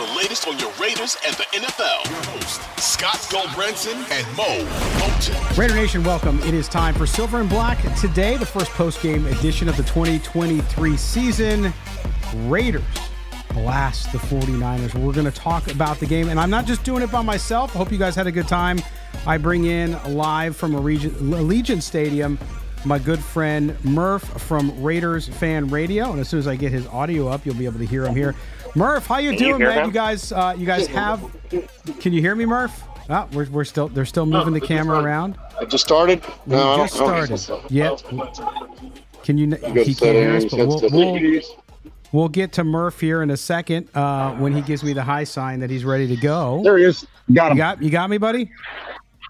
[0.00, 2.10] the latest on your Raiders and the NFL.
[2.10, 4.64] Your host, Scott Gulbransen and Mo
[4.98, 5.58] Moton.
[5.58, 6.38] Raider Nation, welcome.
[6.40, 7.78] It is time for Silver and Black.
[7.96, 11.70] Today, the first post-game edition of the 2023 season.
[12.46, 12.82] Raiders
[13.50, 14.94] blast the 49ers.
[14.94, 17.74] We're going to talk about the game, and I'm not just doing it by myself.
[17.74, 18.80] I hope you guys had a good time.
[19.26, 22.38] I bring in live from Allegiant Stadium
[22.84, 26.86] my good friend Murf from Raiders Fan Radio, and as soon as I get his
[26.86, 28.34] audio up, you'll be able to hear him here.
[28.74, 29.78] Murf, how you Can doing, you man?
[29.78, 29.86] him?
[29.86, 31.20] You guys, uh, you guys have?
[32.00, 32.72] Can you hear me, Murf?
[33.08, 35.36] Ah, we're, we're still they're still moving the camera around.
[35.60, 36.22] It just started.
[36.46, 37.38] No, I just I don't think started.
[37.38, 37.62] so.
[37.68, 39.24] Yep.
[39.24, 39.46] Can you?
[39.48, 41.40] You He can't hear us, but we'll, we'll
[42.12, 45.24] we'll get to Murf here in a second uh, when he gives me the high
[45.24, 46.60] sign that he's ready to go.
[46.62, 47.04] There he is.
[47.32, 47.56] Got You him.
[47.56, 48.50] got you got me, buddy.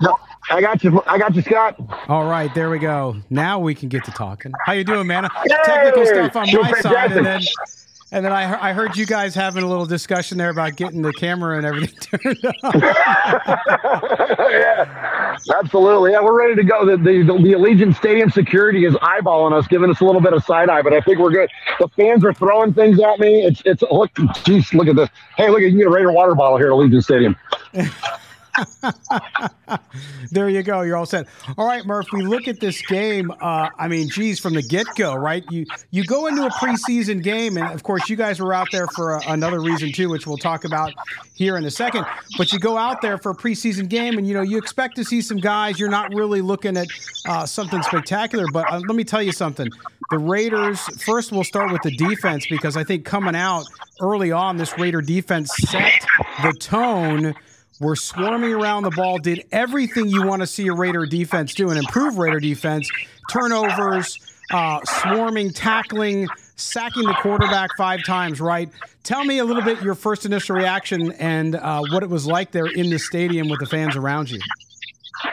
[0.03, 0.19] No,
[0.51, 1.03] I got you.
[1.07, 1.77] I got you, Scott.
[2.09, 3.17] All right, there we go.
[3.31, 4.53] Now we can get to talking.
[4.67, 5.27] How you doing, man?
[5.65, 7.90] Technical stuff on You're my side, and then fantastic.
[8.13, 11.13] And then I I heard you guys having a little discussion there about getting the
[11.13, 12.81] camera and everything turned on.
[14.51, 16.13] yeah, absolutely.
[16.13, 16.85] Yeah, we're ready to go.
[16.85, 20.45] The, the the Allegiant Stadium security is eyeballing us, giving us a little bit of
[20.45, 21.51] side eye, but I think we're good.
[21.79, 23.45] The fans are throwing things at me.
[23.45, 24.11] It's it's look,
[24.45, 25.09] geez, look at this.
[25.37, 27.37] Hey, look, you can get a Raider water bottle here at Allegiant Stadium.
[30.31, 30.83] there you go.
[30.83, 31.27] You're all set.
[31.57, 32.13] All right, Murf.
[32.13, 33.31] We look at this game.
[33.41, 35.45] Uh, I mean, geez, from the get go, right?
[35.51, 38.87] You you go into a preseason game, and of course, you guys were out there
[38.89, 40.93] for a, another reason too, which we'll talk about
[41.35, 42.05] here in a second.
[42.37, 45.05] But you go out there for a preseason game, and you know you expect to
[45.05, 45.79] see some guys.
[45.79, 46.89] You're not really looking at
[47.27, 48.47] uh, something spectacular.
[48.53, 49.69] But uh, let me tell you something.
[50.11, 50.81] The Raiders.
[51.03, 53.65] First, we'll start with the defense because I think coming out
[54.01, 56.05] early on, this Raider defense set
[56.43, 57.35] the tone
[57.81, 61.71] were swarming around the ball, did everything you want to see a Raider defense do
[61.71, 62.89] and improve Raider defense.
[63.31, 64.19] Turnovers,
[64.53, 68.69] uh, swarming, tackling, sacking the quarterback five times, right?
[69.03, 72.51] Tell me a little bit your first initial reaction and uh, what it was like
[72.51, 74.41] there in the stadium with the fans around you.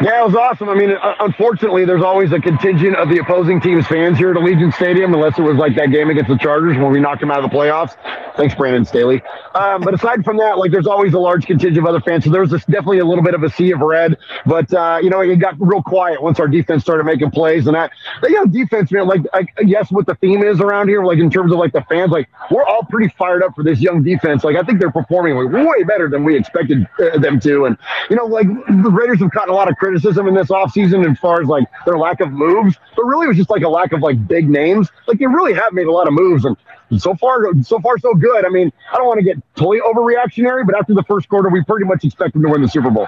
[0.02, 0.70] Yeah, it was awesome.
[0.70, 4.38] I mean, uh, unfortunately, there's always a contingent of the opposing team's fans here at
[4.38, 7.31] Allegiant Stadium, unless it was like that game against the Chargers when we knocked them
[7.31, 7.96] out of the playoffs.
[8.36, 9.22] Thanks, Brandon Staley.
[9.56, 12.25] Um, but aside from that, like, there's always a large contingent of other fans.
[12.25, 14.18] So there was this, definitely a little bit of a sea of red.
[14.46, 17.66] But uh, you know, it got real quiet once our defense started making plays.
[17.66, 21.04] And that, the young defense, man, like, I, yes, what the theme is around here,
[21.04, 23.80] like in terms of like the fans, like we're all pretty fired up for this
[23.80, 24.44] young defense.
[24.44, 27.66] Like, I think they're performing like, way better than we expected uh, them to.
[27.66, 27.78] And
[28.09, 31.18] you know, like the Raiders have gotten a lot of criticism in this offseason as
[31.20, 33.94] far as like their lack of moves, but really it was just like a lack
[33.94, 34.90] of like big names.
[35.08, 36.58] Like they really have made a lot of moves, and
[36.98, 38.46] so far, so far, so good.
[38.46, 41.64] I mean, I don't want to get totally overreactionary, but after the first quarter, we
[41.64, 43.08] pretty much expect them to win the Super Bowl.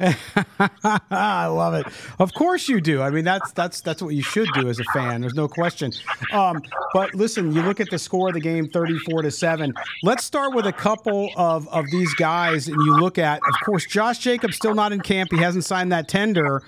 [1.10, 1.86] I love it.
[2.18, 3.00] Of course you do.
[3.02, 5.20] I mean, that's that's that's what you should do as a fan.
[5.20, 5.92] There's no question.
[6.32, 6.62] Um,
[6.92, 9.72] but listen, you look at the score of the game, 34 to seven.
[10.02, 13.86] Let's start with a couple of of these guys, and you look at, of course,
[13.86, 15.30] Josh Jacobs still not in camp.
[15.30, 16.62] He hasn't signed that tender.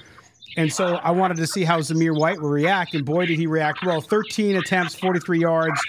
[0.56, 3.46] And so I wanted to see how Zamir White would react, and boy, did he
[3.46, 4.00] react well.
[4.00, 5.80] 13 attempts, 43 yards,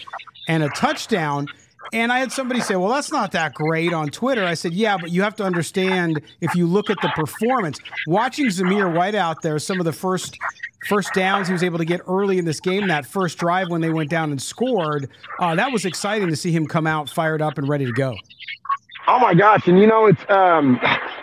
[0.50, 1.48] and a touchdown.
[1.94, 4.44] And I had somebody say, well, that's not that great on Twitter.
[4.44, 8.48] I said, yeah, but you have to understand if you look at the performance, watching
[8.48, 10.38] Zamir White out there, some of the first
[10.88, 13.82] first downs he was able to get early in this game, that first drive when
[13.82, 17.42] they went down and scored, uh, that was exciting to see him come out fired
[17.42, 18.16] up and ready to go.
[19.08, 19.68] Oh my gosh!
[19.68, 20.80] And you know, it's um,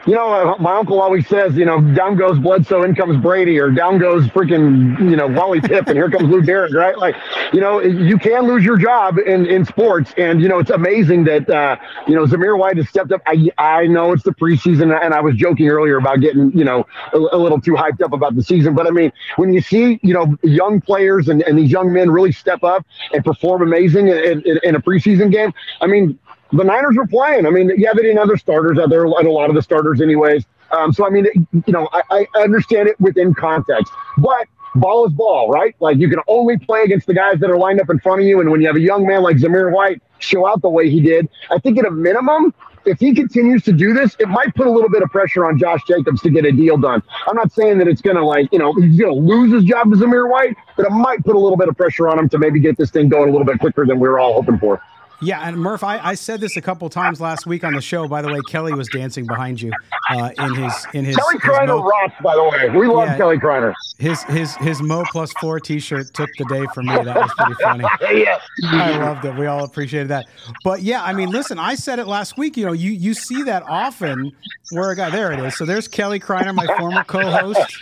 [0.07, 3.59] you know, uh, my uncle always says, you know, down goes Bledsoe, in comes Brady,
[3.59, 6.97] or down goes freaking, you know, Wally Pipp, and here comes Lou Gehrig, right?
[6.97, 7.17] Like,
[7.53, 10.13] you know, you can lose your job in, in sports.
[10.19, 11.77] And, you know, it's amazing that, uh,
[12.07, 13.23] you know, Zamir White has stepped up.
[13.27, 16.87] I, I know it's the preseason, and I was joking earlier about getting, you know,
[17.13, 18.75] a, a little too hyped up about the season.
[18.75, 22.11] But I mean, when you see, you know, young players and, and these young men
[22.11, 26.19] really step up and perform amazing in, in, in a preseason game, I mean,
[26.57, 27.47] the Niners were playing.
[27.47, 29.63] I mean, yeah, they didn't have their starters out there, and a lot of the
[29.63, 30.45] starters, anyways.
[30.71, 31.27] Um, so, I mean,
[31.67, 35.75] you know, I, I understand it within context, but ball is ball, right?
[35.81, 38.27] Like you can only play against the guys that are lined up in front of
[38.27, 38.41] you.
[38.41, 41.01] And when you have a young man like Zamir White show out the way he
[41.01, 42.53] did, I think at a minimum,
[42.85, 45.59] if he continues to do this, it might put a little bit of pressure on
[45.59, 47.03] Josh Jacobs to get a deal done.
[47.27, 49.65] I'm not saying that it's going to like, you know, he's going to lose his
[49.65, 52.29] job to Zamir White, but it might put a little bit of pressure on him
[52.29, 54.59] to maybe get this thing going a little bit quicker than we were all hoping
[54.59, 54.83] for.
[55.25, 58.07] Yeah, and Murf, I, I said this a couple times last week on the show.
[58.07, 59.73] By the way, Kelly was dancing behind you
[60.11, 61.17] uh, in his in his.
[61.17, 62.69] Kelly Kreiner Mo- rocks, by the way.
[62.71, 63.73] We love yeah, Kelly Kreiner.
[63.99, 66.95] His his his Mo plus four T-shirt took the day for me.
[66.95, 67.85] That was pretty funny.
[68.21, 69.35] yeah, I loved it.
[69.37, 70.27] We all appreciated that.
[70.63, 72.57] But yeah, I mean, listen, I said it last week.
[72.57, 74.33] You know, you you see that often
[74.71, 75.57] where a guy there it is.
[75.57, 77.79] So there's Kelly Kreiner, my former co-host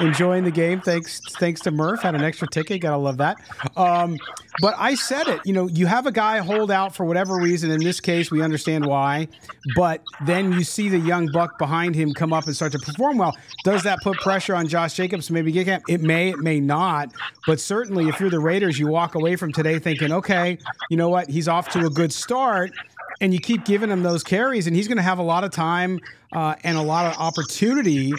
[0.00, 0.80] enjoying the game.
[0.80, 2.00] Thanks, thanks to Murf.
[2.00, 2.80] Had an extra ticket.
[2.80, 3.36] Gotta love that.
[3.76, 4.18] Um,
[4.60, 5.40] but I said it.
[5.44, 7.70] You know, you have a guy hold out for whatever reason.
[7.70, 9.28] In this case, we understand why.
[9.76, 13.18] But then you see the young buck behind him come up and start to perform
[13.18, 13.36] well.
[13.64, 15.82] Does that put pressure on Josh Jacobs maybe get him?
[15.88, 16.30] It may.
[16.30, 17.12] It may not.
[17.46, 20.58] But certainly, if you're the Raiders, you walk away from today thinking, okay,
[20.88, 21.28] you know what?
[21.28, 22.72] He's off to a good start
[23.20, 25.50] and you keep giving him those carries, and he's going to have a lot of
[25.50, 26.00] time
[26.32, 28.12] uh, and a lot of opportunity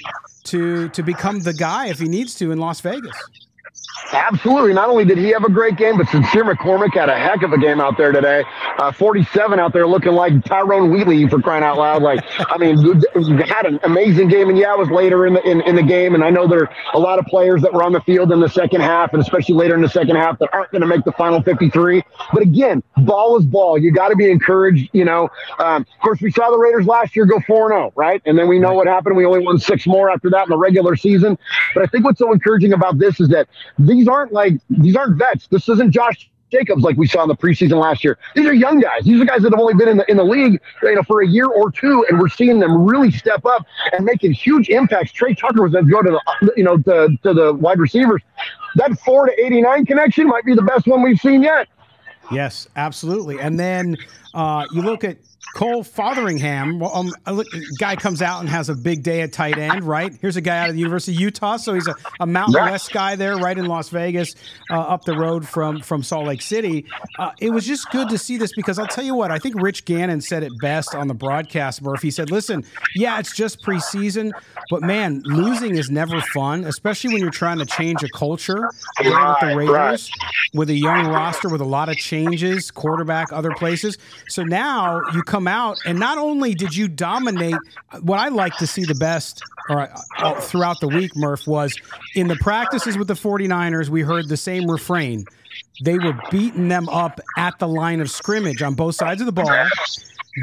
[0.45, 3.15] to to become the guy if he needs to in Las Vegas.
[4.13, 4.73] Absolutely.
[4.73, 7.53] Not only did he have a great game, but Sincere McCormick had a heck of
[7.53, 8.43] a game out there today.
[8.77, 12.01] Uh, 47 out there looking like Tyrone Wheatley for crying out loud.
[12.03, 12.77] Like, I mean,
[13.45, 14.49] had an amazing game.
[14.49, 16.13] And yeah, it was later in the, in, in the game.
[16.15, 18.39] And I know there are a lot of players that were on the field in
[18.39, 21.05] the second half, and especially later in the second half, that aren't going to make
[21.05, 22.03] the final 53.
[22.33, 23.77] But again, ball is ball.
[23.77, 24.89] You got to be encouraged.
[24.93, 25.29] You know,
[25.59, 28.21] um, of course, we saw the Raiders last year go 4 0, right?
[28.25, 29.15] And then we know what happened.
[29.15, 31.37] We only won six more after that in the regular season.
[31.73, 33.47] But I think what's so encouraging about this is that
[33.87, 35.47] these aren't like these aren't vets.
[35.47, 38.17] This isn't Josh Jacobs like we saw in the preseason last year.
[38.35, 39.03] These are young guys.
[39.03, 41.21] These are guys that have only been in the in the league you know, for
[41.21, 45.11] a year or two, and we're seeing them really step up and making huge impacts.
[45.11, 48.21] Tre Tucker was going to go to the you know to, to the wide receivers.
[48.75, 51.67] That four to eighty nine connection might be the best one we've seen yet.
[52.31, 53.39] Yes, absolutely.
[53.39, 53.97] And then
[54.33, 55.17] uh, you look at
[55.55, 57.43] Cole Fotheringham, well, um, a
[57.77, 60.13] guy comes out and has a big day at tight end, right?
[60.21, 62.93] Here's a guy out of the University of Utah, so he's a, a Mountain West
[62.93, 64.35] guy there, right in Las Vegas,
[64.69, 66.85] uh, up the road from from Salt Lake City.
[67.19, 69.61] Uh, it was just good to see this because I'll tell you what, I think
[69.61, 71.81] Rich Gannon said it best on the broadcast.
[71.81, 72.63] Murphy he said, "Listen,
[72.95, 74.31] yeah, it's just preseason,
[74.69, 78.69] but man, losing is never fun, especially when you're trying to change a culture
[79.03, 80.09] right, with the Raiders, right.
[80.53, 83.97] with a young roster with a lot of changes, quarterback, other places.
[84.29, 87.55] So now you come out, and not only did you dominate,
[88.01, 91.73] what I like to see the best or, uh, throughout the week, Murf, was
[92.15, 95.23] in the practices with the 49ers, we heard the same refrain.
[95.85, 99.31] They were beating them up at the line of scrimmage on both sides of the
[99.31, 99.67] ball.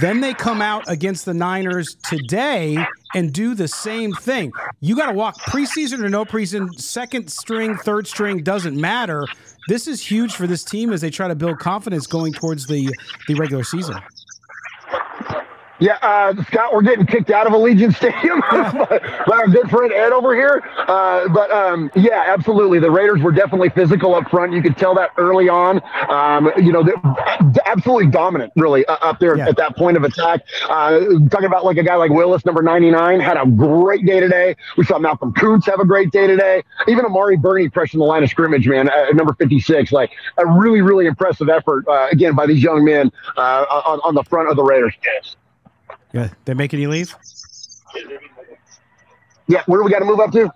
[0.00, 2.78] Then they come out against the Niners today
[3.14, 4.52] and do the same thing.
[4.80, 9.26] You got to walk preseason or no preseason, second string, third string, doesn't matter.
[9.66, 12.90] This is huge for this team as they try to build confidence going towards the,
[13.26, 13.96] the regular season
[14.90, 15.02] what
[15.80, 20.10] Yeah, uh, Scott, we're getting kicked out of Allegiant Stadium by our good friend Ed
[20.10, 20.62] over here.
[20.76, 22.80] Uh, but um, yeah, absolutely.
[22.80, 24.52] The Raiders were definitely physical up front.
[24.52, 25.80] You could tell that early on.
[26.08, 26.84] Um, you know,
[27.64, 29.48] absolutely dominant, really, uh, up there yeah.
[29.48, 30.40] at that point of attack.
[30.68, 30.98] Uh,
[31.30, 34.56] talking about like a guy like Willis, number 99, had a great day today.
[34.76, 36.64] We saw Malcolm Koonce have a great day today.
[36.88, 39.92] Even Amari Burney pressing the line of scrimmage, man, at number 56.
[39.92, 44.14] Like a really, really impressive effort, uh, again, by these young men uh, on, on
[44.16, 44.94] the front of the Raiders.
[46.12, 47.14] Yeah, they making you leave?
[49.46, 50.50] Yeah, where do we got to move up to?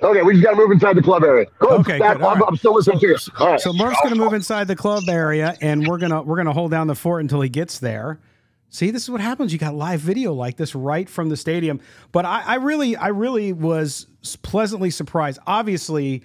[0.00, 1.46] Okay, we just got to move inside the club area.
[1.58, 2.42] Go okay, I'm, right.
[2.46, 3.16] I'm, still listening so, to you.
[3.38, 3.60] All right.
[3.60, 6.70] So Murf's going to move inside the club area, and we're gonna we're gonna hold
[6.70, 8.20] down the fort until he gets there.
[8.70, 9.52] See, this is what happens.
[9.52, 11.80] You got live video like this right from the stadium.
[12.12, 14.06] But I, I really, I really was
[14.42, 15.38] pleasantly surprised.
[15.46, 16.22] Obviously,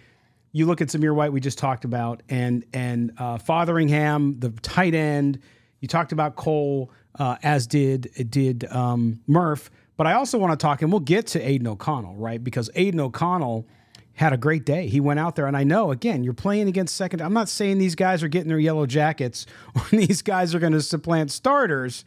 [0.51, 4.93] you look at Zamir White we just talked about, and and uh, Fotheringham, the tight
[4.93, 5.39] end.
[5.79, 9.70] You talked about Cole uh, as did did um, Murf.
[9.96, 12.43] But I also want to talk, and we'll get to Aidan O'Connell, right?
[12.43, 13.67] Because Aidan O'Connell
[14.13, 14.88] had a great day.
[14.88, 17.22] He went out there, and I know again, you're playing against second.
[17.22, 20.74] I'm not saying these guys are getting their yellow jackets or these guys are going
[20.74, 22.05] to supplant starters,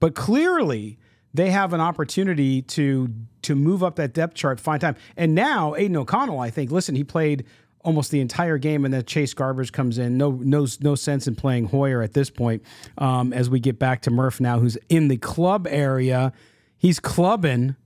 [0.00, 0.98] but clearly
[1.34, 3.08] they have an opportunity to
[3.42, 4.96] to move up that depth chart, find time.
[5.16, 7.44] And now Aidan O'Connell, I think, listen, he played
[7.84, 10.16] almost the entire game, and then Chase Garbers comes in.
[10.16, 12.62] No, no, no sense in playing Hoyer at this point.
[12.98, 16.32] Um, as we get back to Murf now, who's in the club area,
[16.78, 17.76] he's clubbing,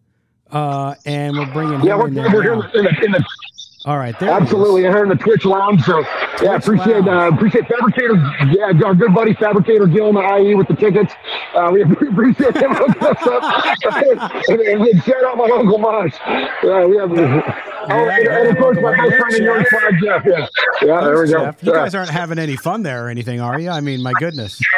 [0.51, 2.71] uh, and we're bringing yeah, him we're, in we're now.
[2.75, 3.25] in the, in the
[3.87, 4.27] All right, he.
[4.27, 5.83] Absolutely, and her in the Twitch lounge.
[5.83, 6.01] So
[6.43, 8.15] yeah, appreciate uh, appreciate Fabricator.
[8.51, 11.15] Yeah, our good buddy Fabricator Gil in the IE with the tickets.
[11.55, 14.45] Uh, we appreciate him hooking us up.
[14.49, 16.15] and, and, and shout out my uncle Mosh.
[16.63, 17.76] Yeah, we have.
[17.89, 19.67] Oh, and, and of course my best friend in York,
[20.03, 20.25] Jeff.
[20.27, 20.47] Yeah,
[20.83, 21.45] yeah, there we go.
[21.47, 23.71] Jeff, you guys aren't having any fun there or anything, are you?
[23.71, 24.61] I mean, my goodness.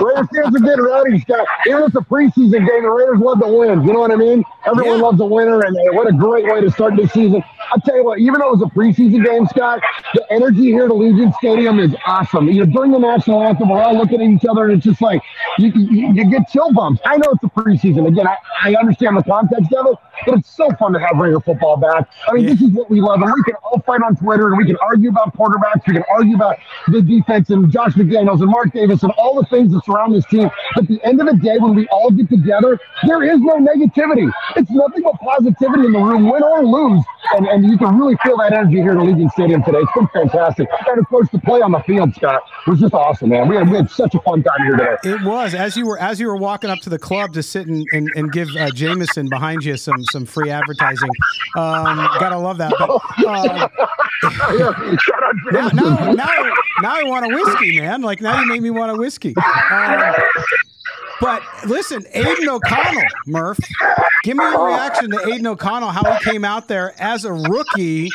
[0.00, 1.46] Raiders fans are getting ready, Scott.
[1.64, 3.82] If it's a preseason game, the Raiders love to win.
[3.86, 4.44] You know what I mean?
[4.66, 5.04] Everyone Yeah.
[5.04, 7.42] loves a winner, and uh, what a great way to start this season.
[7.72, 9.80] I'll tell you what, even though it was a preseason game, Scott,
[10.14, 12.48] the energy here at Allegiant Stadium is awesome.
[12.48, 15.00] You know, during the national anthem, we're all looking at each other, and it's just
[15.00, 15.22] like
[15.58, 17.00] you, you, you get chill bumps.
[17.04, 18.06] I know it's a preseason.
[18.08, 21.40] Again, I, I understand the context of it, but it's so fun to have Raider
[21.40, 22.08] football back.
[22.28, 22.50] I mean, Yeah.
[22.54, 24.76] this is what we love, and we can all fight on Twitter, and we can
[24.82, 26.56] argue about quarterbacks, we can argue about
[26.88, 30.24] the defense, and Josh McDaniels, and Mark Davis, and all the things that surround this
[30.26, 30.48] team.
[30.74, 33.54] But at the end of the day, when we all get together, there is no
[33.56, 34.30] negativity.
[34.56, 37.04] It's nothing but positivity in the room, win or lose.
[37.34, 39.78] And, and you can really feel that energy here at Allegiant Stadium today.
[39.78, 40.68] It's been fantastic.
[40.88, 43.48] And of course, the play on the field, Scott, It was just awesome, man.
[43.48, 44.96] We had, we had such a fun time here today.
[45.04, 47.66] It was as you were as you were walking up to the club to sit
[47.66, 51.10] and, and, and give uh, Jameson behind you some some free advertising.
[51.56, 52.72] Um, gotta love that.
[52.78, 52.90] But,
[53.26, 53.68] uh,
[54.58, 58.02] Yeah, shout out now, now, now, now I want a whiskey, man.
[58.02, 59.34] Like now you made me want a whiskey.
[59.36, 60.14] Um,
[61.20, 63.58] but listen, Aidan O'Connell, Murf,
[64.22, 68.08] give me your reaction to Aidan O'Connell, how he came out there as a rookie,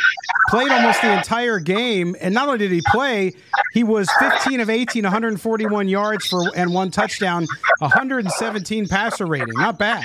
[0.50, 3.34] played almost the entire game, and not only did he play,
[3.74, 7.48] he was 15 of 18, 141 yards for and one touchdown,
[7.80, 9.54] 117 passer rating.
[9.56, 10.04] Not bad.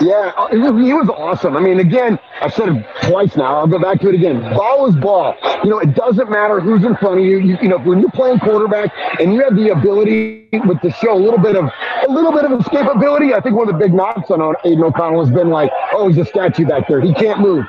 [0.00, 1.56] Yeah, uh, he was awesome.
[1.56, 3.58] I mean, again, I've said it twice now.
[3.58, 4.40] I'll go back to it again.
[4.54, 5.36] Ball is ball.
[5.62, 7.38] You know, it doesn't matter who's in front of you.
[7.38, 11.14] You, you know, when you're playing quarterback and you have the ability with to show
[11.14, 13.34] a little bit of a little bit of escapability.
[13.34, 16.18] I think one of the big knocks on Aidan O'Connell has been like, oh, he's
[16.18, 17.00] a statue back there.
[17.00, 17.64] He can't move.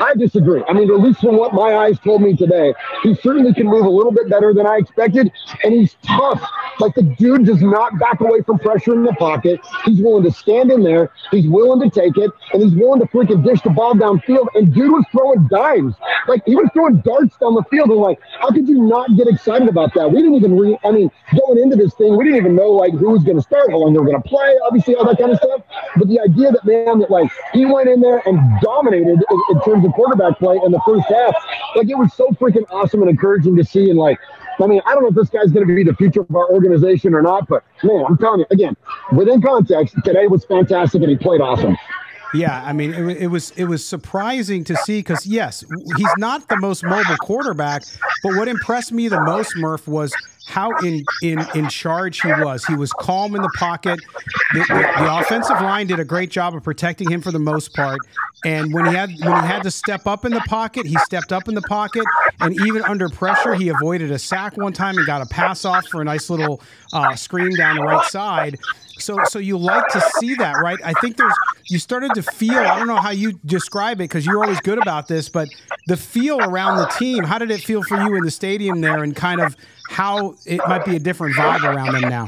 [0.00, 0.62] I disagree.
[0.68, 3.86] I mean, at least from what my eyes told me today, he certainly can move
[3.86, 5.30] a little bit better than I expected,
[5.64, 6.42] and he's tough.
[6.78, 9.60] Like the dude does not back away from pressure in the pocket.
[9.84, 11.10] He's willing to stand in there.
[11.30, 14.48] He's willing to take it, and he's willing to freaking dish the ball downfield.
[14.54, 15.94] And dude was throwing dimes,
[16.28, 17.90] like he was throwing darts down the field.
[17.90, 20.10] And like, how could you not get excited about that?
[20.10, 20.78] We didn't even re.
[20.84, 23.42] I mean, going into this thing, we didn't even know like who was going to
[23.42, 25.62] start, how long they were going to play, obviously all that kind of stuff.
[25.96, 29.60] But the idea that man, that like he went in there and dominated in, in
[29.62, 31.34] terms of quarterback play in the first half,
[31.74, 33.90] like it was so freaking awesome and encouraging to see.
[33.90, 34.18] And like,
[34.60, 36.50] I mean, I don't know if this guy's going to be the future of our
[36.50, 38.76] organization or not, but man, I'm telling you again,
[39.12, 41.76] within context, today was fantastic and he played awesome.
[42.34, 45.64] Yeah, I mean, it, it was it was surprising to see because yes,
[45.96, 47.82] he's not the most mobile quarterback,
[48.22, 50.12] but what impressed me the most, Murf, was
[50.46, 52.64] how in in in charge he was.
[52.64, 54.00] He was calm in the pocket.
[54.52, 57.74] The, the, the offensive line did a great job of protecting him for the most
[57.74, 58.00] part.
[58.44, 61.32] And when he had when he had to step up in the pocket, he stepped
[61.32, 62.04] up in the pocket.
[62.40, 65.86] And even under pressure, he avoided a sack one time and got a pass off
[65.88, 66.60] for a nice little
[66.92, 68.58] uh, screen down the right side.
[68.98, 70.78] So, so you like to see that, right?
[70.84, 71.34] I think there's
[71.68, 72.58] you started to feel.
[72.58, 75.48] I don't know how you describe it because you're always good about this, but
[75.86, 77.24] the feel around the team.
[77.24, 79.56] How did it feel for you in the stadium there, and kind of
[79.90, 82.26] how it might be a different vibe around them now?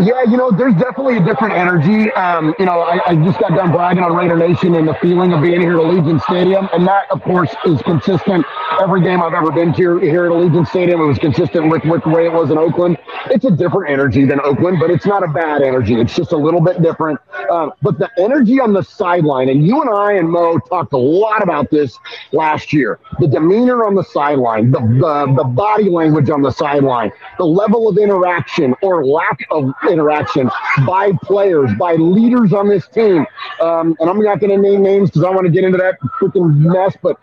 [0.00, 2.12] Yeah, you know, there's definitely a different energy.
[2.12, 5.32] Um, you know, I, I just got done bragging on Raider Nation and the feeling
[5.32, 8.46] of being here at Allegiant Stadium, and that, of course, is consistent.
[8.80, 12.04] Every game I've ever been to here at Allegiant Stadium, it was consistent with, with
[12.04, 12.96] the way it was in Oakland.
[13.26, 15.94] It's a different energy than Oakland, but it's not a bad energy.
[16.00, 17.18] It's just a little bit different.
[17.50, 20.98] Um, but the energy on the sideline, and you and I and Mo talked a
[20.98, 21.98] lot about this
[22.32, 23.00] last year.
[23.18, 27.88] The demeanor on the sideline, the, the, the body language on the sideline, the level
[27.88, 30.50] of interaction or lack of interaction
[30.86, 33.26] by players, by leaders on this team.
[33.60, 35.98] Um, and I'm not going to name names because I want to get into that
[36.20, 37.18] freaking mess, but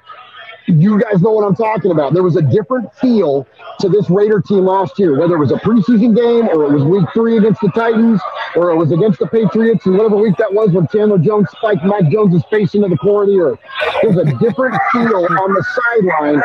[0.67, 2.13] you guys know what I'm talking about.
[2.13, 3.47] There was a different feel
[3.79, 6.83] to this Raider team last year, whether it was a preseason game or it was
[6.83, 8.21] week three against the Titans
[8.55, 11.83] or it was against the Patriots and whatever week that was when Chandler Jones spiked
[11.83, 13.59] Mac Jones' face into the core of the earth.
[14.01, 16.41] There's a different feel on the sideline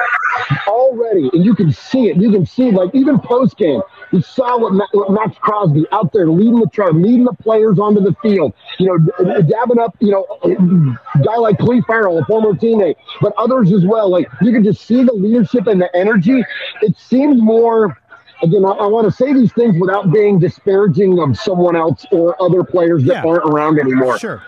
[0.67, 2.17] already, and you can see it.
[2.17, 3.81] You can see, like, even post game,
[4.13, 7.79] you saw what, Ma- what Maxx Crosby out there leading the charge, leading the players
[7.79, 8.99] onto the field, you know,
[9.43, 13.85] dabbing up, you know, a guy like Clee Ferrell, a former teammate, but others as
[13.85, 14.10] well.
[14.11, 16.45] Like, you can just see the leadership and the energy.
[16.83, 17.97] It seemed more
[18.43, 22.41] again, I, I want to say these things without being disparaging of someone else or
[22.43, 23.29] other players that Yeah.
[23.31, 24.19] aren't around anymore.
[24.19, 24.43] Sure.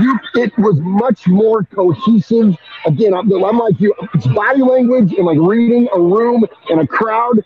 [0.00, 2.56] You, it was much more cohesive.
[2.86, 3.94] Again, I'm, I'm like you.
[4.14, 7.44] It's body language and like reading a room and a crowd.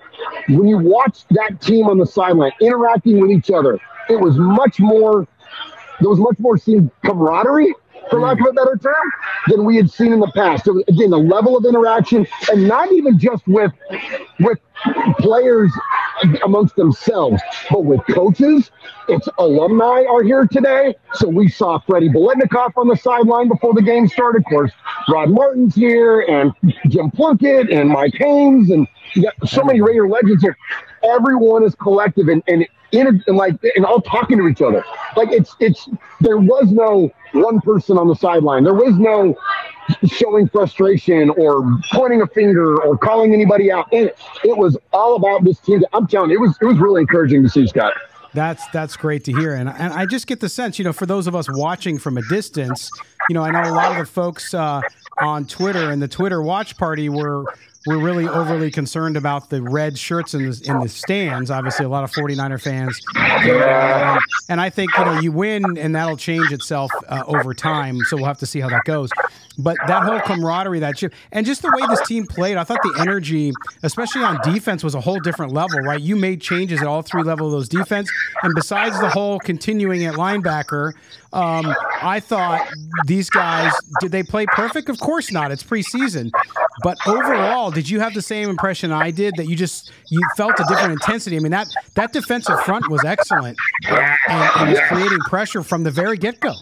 [0.49, 4.81] When you watch that team on the sideline interacting with each other, it was much
[4.81, 5.27] more.
[6.01, 7.75] There was much more seen camaraderie,
[8.11, 9.13] for lack of a better term,
[9.49, 10.65] than we had seen in the past.
[10.65, 13.73] So again, the level of interaction, and not even just with
[14.41, 14.59] with
[15.19, 15.73] players
[16.45, 18.71] amongst themselves, but with coaches.
[19.09, 20.95] Its alumni are here today.
[21.15, 24.41] So we saw Freddie Biletnikoff on the sideline before the game started.
[24.41, 24.73] Of course,
[25.09, 26.53] Rod Martin's here, and
[26.89, 30.57] Jim Plunkett, and Mike Haynes, and you got so many Raider legends here.
[31.03, 34.85] Everyone is collective and, and in and like and all talking to each other.
[35.17, 35.89] Like it's it's
[36.21, 38.65] there was no one person on the sideline.
[38.65, 39.37] There was no
[40.07, 43.93] showing frustration or pointing a finger or calling anybody out.
[43.93, 44.13] And
[44.45, 45.83] it was all about this team.
[45.93, 47.95] I'm telling you, it was it was really encouraging to see Scott.
[48.35, 51.07] That's that's great to hear, and and I just get the sense, you know, for
[51.07, 52.91] those of us watching from a distance,
[53.29, 54.83] you know, I know a lot of the folks uh,
[55.21, 57.45] on Twitter and the Twitter watch party were
[57.89, 61.51] were really overly concerned about the red shirts in the in the stands.
[61.51, 65.95] Obviously, a lot of 49er fans, and, and I think you know you win, and
[65.95, 67.99] that'll change itself uh, over time.
[68.09, 69.11] So we'll have to see how that goes.
[69.61, 72.79] But that whole camaraderie, that shit, and just the way this team played, I thought
[72.83, 73.53] the energy,
[73.83, 75.81] especially on defense, was a whole different level.
[75.81, 76.01] Right?
[76.01, 78.11] You made changes at all three levels of those defense,
[78.43, 80.93] and besides the whole continuing at linebacker,
[81.33, 82.69] um, I thought
[83.07, 84.89] these guys did they play perfect?
[84.89, 85.51] Of course not.
[85.53, 86.31] It's preseason,
[86.83, 90.59] but overall, did you have the same impression I did that you just you felt
[90.59, 91.37] a different intensity?
[91.37, 93.59] I mean that that defensive front was excellent
[93.89, 96.55] uh, and, and was creating pressure from the very get go.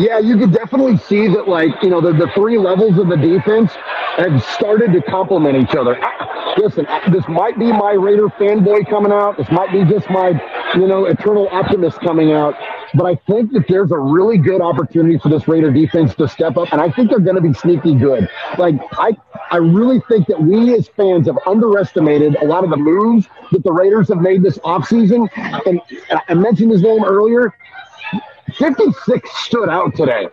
[0.00, 3.16] Yeah, you could definitely see that, like, you know, the, the three levels of the
[3.16, 3.70] defense
[4.16, 5.96] have started to complement each other.
[6.02, 9.36] I, listen, I- this might be my Raider fanboy coming out.
[9.38, 10.30] This might be just my,
[10.74, 12.54] you know, eternal optimist coming out.
[12.94, 16.56] But I think that there's a really good opportunity for this Raider defense to step
[16.56, 18.28] up, and I think they're going to be sneaky good.
[18.56, 19.16] Like, I,
[19.50, 23.64] I really think that we as fans have underestimated a lot of the moves that
[23.64, 25.28] the Raiders have made this offseason.
[25.66, 25.80] And
[26.28, 27.52] I mentioned his name earlier.
[28.56, 30.28] 56 stood out today.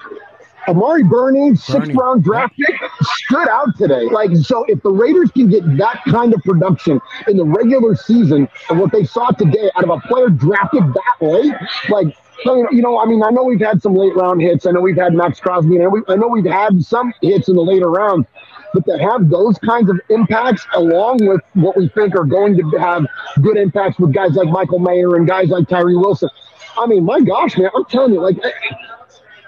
[0.68, 4.04] Amari Burney, sixth round draft pick, stood out today.
[4.04, 8.48] Like, so if the Raiders can get that kind of production in the regular season
[8.70, 11.54] and what they saw today out of a player drafted that late,
[11.90, 14.42] like, so, you know- you know, I mean, I know we've had some late round
[14.42, 14.66] hits.
[14.66, 17.56] I know we've had Maxx Crosby, and we, I know we've had some hits in
[17.56, 18.28] the later rounds.
[18.74, 22.78] But to have those kinds of impacts, along with what we think are going to
[22.80, 23.06] have
[23.42, 26.30] good impacts with guys like Michael Mayer and guys like Tyree Wilson,
[26.78, 28.38] I mean, my gosh, man, I'm telling you, like,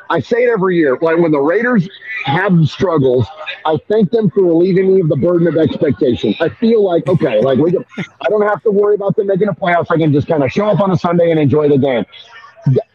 [0.09, 0.97] I say it every year.
[1.01, 1.87] Like when the Raiders
[2.25, 3.25] have struggles,
[3.65, 6.35] I thank them for relieving me of the burden of expectation.
[6.39, 9.47] I feel like okay, like we can, I don't have to worry about them making
[9.47, 9.87] a playoffs.
[9.89, 12.05] I can just kind of show up on a Sunday and enjoy the game.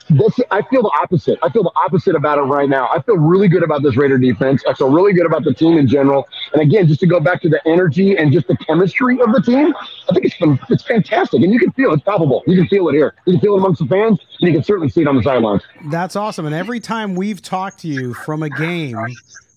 [0.08, 1.38] Th- This I feel the opposite.
[1.42, 2.88] I feel the opposite about it right now.
[2.88, 4.62] I feel really good about this Raider defense.
[4.68, 6.26] I feel really good about the team in general.
[6.52, 9.40] And again, just to go back to the energy and just the chemistry of the
[9.42, 9.74] team,
[10.08, 11.42] I think it's been, it's fantastic.
[11.42, 11.94] And you can feel it.
[11.94, 12.42] it's palpable.
[12.46, 13.14] You can feel it here.
[13.26, 15.22] You can feel it amongst the fans, and you can certainly see it on the
[15.22, 15.62] sidelines.
[15.90, 16.46] That's awesome.
[16.46, 18.96] And every time we've talked to you from a game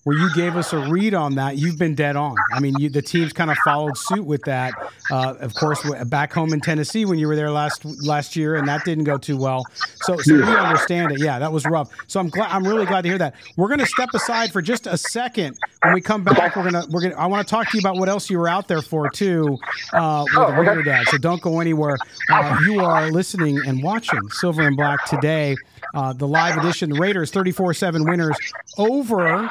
[0.04, 2.34] where you gave us a read on that, you've been dead on.
[2.52, 4.72] I mean, you, the team's kind of followed suit with that.
[5.10, 8.66] Uh, of course, back home in Tennessee when you were there last last year, and
[8.66, 9.64] that didn't go too well.
[10.02, 11.20] So, so we understand it.
[11.20, 11.90] Yeah, that was rough.
[12.08, 12.50] So I'm glad.
[12.50, 13.34] I'm really glad to hear that.
[13.56, 15.56] We're going to step aside for just a second.
[15.82, 17.16] When we come back, we're gonna we're gonna.
[17.16, 19.56] I want to talk to you about what else you were out there for too,
[19.92, 20.52] uh, with Oh.
[20.52, 21.06] Raider Dad.
[21.08, 21.96] So don't go anywhere.
[22.30, 25.56] Uh, you are listening and watching Silver and Black today.
[25.94, 28.36] Uh, the live edition, the Raiders 34 7 winners
[28.78, 29.50] over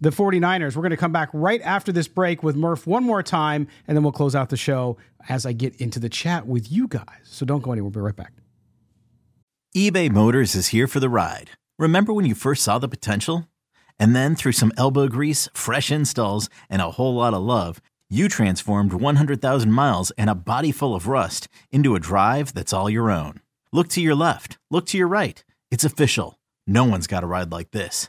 [0.00, 0.76] the 49ers.
[0.76, 3.96] We're going to come back right after this break with Murf one more time, and
[3.96, 4.96] then we'll close out the show
[5.28, 7.04] as I get into the chat with you guys.
[7.24, 7.90] So don't go anywhere.
[7.90, 8.32] We'll be right back.
[9.76, 11.50] eBay Motors is here for the ride.
[11.78, 13.48] Remember when you first saw the potential?
[13.98, 18.28] And then through some elbow grease, fresh installs, and a whole lot of love, you
[18.28, 23.10] transformed 100,000 miles and a body full of rust into a drive that's all your
[23.10, 23.40] own.
[23.72, 25.44] Look to your left, look to your right.
[25.70, 26.38] It's official.
[26.66, 28.08] No one's got a ride like this.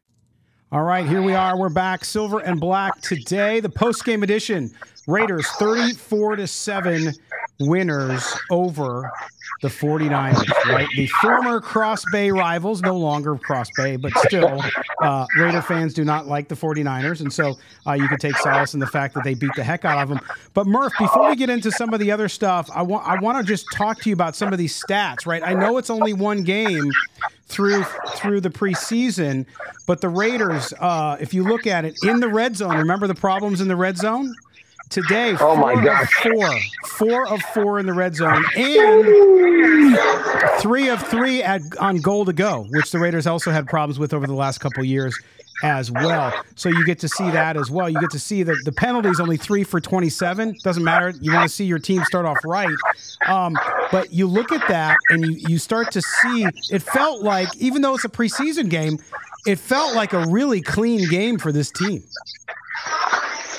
[0.73, 1.57] All right, here we are.
[1.57, 3.59] We're back, silver and black today.
[3.59, 4.71] The post game edition.
[5.05, 7.11] Raiders 34 to 7
[7.59, 9.11] winners over
[9.61, 10.87] the 49ers, right?
[10.95, 14.59] The former Cross Bay rivals, no longer Cross Bay, but still,
[15.01, 17.21] uh, Raider fans do not like the 49ers.
[17.21, 17.53] And so
[17.85, 20.09] uh, you can take solace in the fact that they beat the heck out of
[20.09, 20.19] them.
[20.55, 23.37] But Murf, before we get into some of the other stuff, I want I want
[23.37, 25.43] to just talk to you about some of these stats, right?
[25.43, 26.89] I know it's only one game
[27.45, 27.83] through
[28.15, 29.45] through the preseason,
[29.85, 33.15] but the Raiders, uh, if you look at it in the red zone, remember the
[33.15, 34.33] problems in the red zone?
[34.91, 35.35] Today.
[35.39, 36.11] Oh my gosh.
[36.13, 39.97] Four, four of four in the red zone, and
[40.61, 44.13] three of three at on goal to go, which the Raiders also had problems with
[44.13, 45.17] over the last couple years
[45.63, 46.33] as well.
[46.55, 47.89] So you get to see that as well.
[47.89, 50.57] You get to see that the penalties only three for 27.
[50.63, 51.13] Doesn't matter.
[51.21, 52.75] You want to see your team start off right.
[53.27, 53.57] Um,
[53.91, 57.81] but you look at that and you, you start to see it felt like, even
[57.81, 58.97] though it's a preseason game,
[59.45, 62.03] it felt like a really clean game for this team.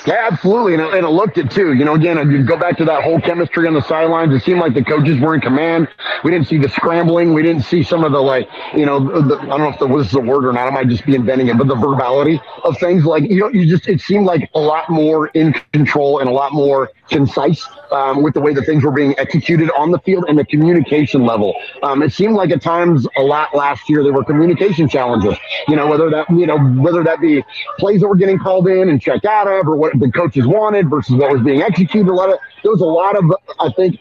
[0.05, 0.73] Yeah, absolutely.
[0.73, 1.73] And it, and it looked it too.
[1.73, 4.33] You know, again, you go back to that whole chemistry on the sidelines.
[4.33, 5.87] It seemed like the coaches were in command.
[6.25, 7.33] We didn't see the scrambling.
[7.33, 9.87] We didn't see some of the like, you know, the, I don't know if the,
[9.87, 10.67] this is word or not.
[10.67, 13.65] I might just be inventing it, but the verbality of things like, you know, you
[13.65, 18.23] just, it seemed like a lot more in control and a lot more concise um,
[18.23, 21.53] with the way that things were being executed on the field and the communication level.
[21.81, 25.37] Um, it seemed like at times a lot last year there were communication challenges.
[25.67, 27.43] You know, whether that you know whether that be
[27.77, 30.89] plays that were getting called in and checked out of, or what the coaches wanted
[30.89, 32.09] versus what was being executed.
[32.09, 33.99] A lot of there was a lot of I think.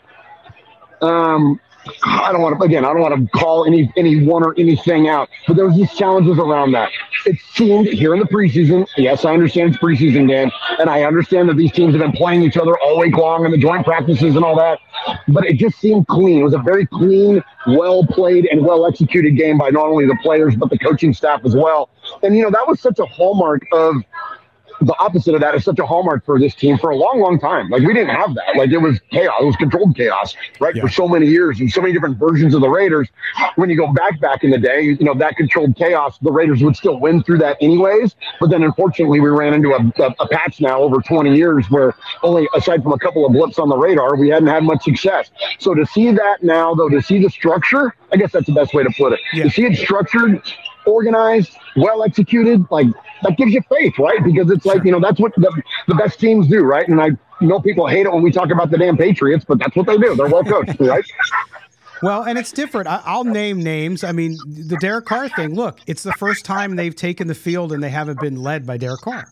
[1.01, 1.61] Um,
[2.05, 2.85] I don't want to again.
[2.85, 5.93] I don't want to call any any one or anything out, but there was these
[5.95, 6.91] challenges around that.
[7.27, 8.87] It seemed here in the preseason.
[8.97, 12.43] Yes, I understand it's preseason, Dan, and I understand that these teams have been playing
[12.43, 14.79] each other all week long and the joint practices and all that.
[15.29, 16.41] But it just seemed clean.
[16.41, 20.19] It was a very clean, well played, and well executed game by not only the
[20.23, 21.91] players but the coaching staff as well.
[22.23, 23.97] And you know that was such a hallmark of
[24.81, 27.39] the opposite of that is such a hallmark for this team for a long, long
[27.39, 27.69] time.
[27.69, 28.57] Like we didn't have that.
[28.57, 29.35] Like it was chaos.
[29.41, 30.75] It was controlled chaos, right?
[30.75, 30.83] Yeah.
[30.83, 33.09] For so many years and so many different versions of the Raiders.
[33.57, 36.63] When you go back back in the day, you know that controlled chaos, the Raiders
[36.63, 38.15] would still win through that anyways.
[38.41, 41.95] But then unfortunately, we ran into a, a, a patch now over 20 years where
[42.23, 45.31] only aside from a couple of blips on the radar, we hadn't had much success.
[45.59, 48.75] So to see that now, though, to see the structure, I guess that's the best
[48.75, 49.21] way to put it.
[49.33, 49.45] Yeah.
[49.45, 50.43] To see it structured
[50.87, 52.87] organized, well executed, like
[53.23, 54.23] that gives you faith, right?
[54.23, 56.89] Because it's like, you know, that's what the, the best teams do, right?
[56.89, 59.77] And I know people hate it when we talk about the damn Patriots, but that's
[59.77, 60.15] what they do.
[60.15, 61.05] They're well coached, right?
[62.03, 62.89] Well, and it's different.
[62.89, 64.03] I, will name names.
[64.03, 65.55] I mean, the Derek Carr thing.
[65.55, 68.77] Look, it's the first time they've taken the field and they haven't been led by
[68.77, 69.29] Derek Carr.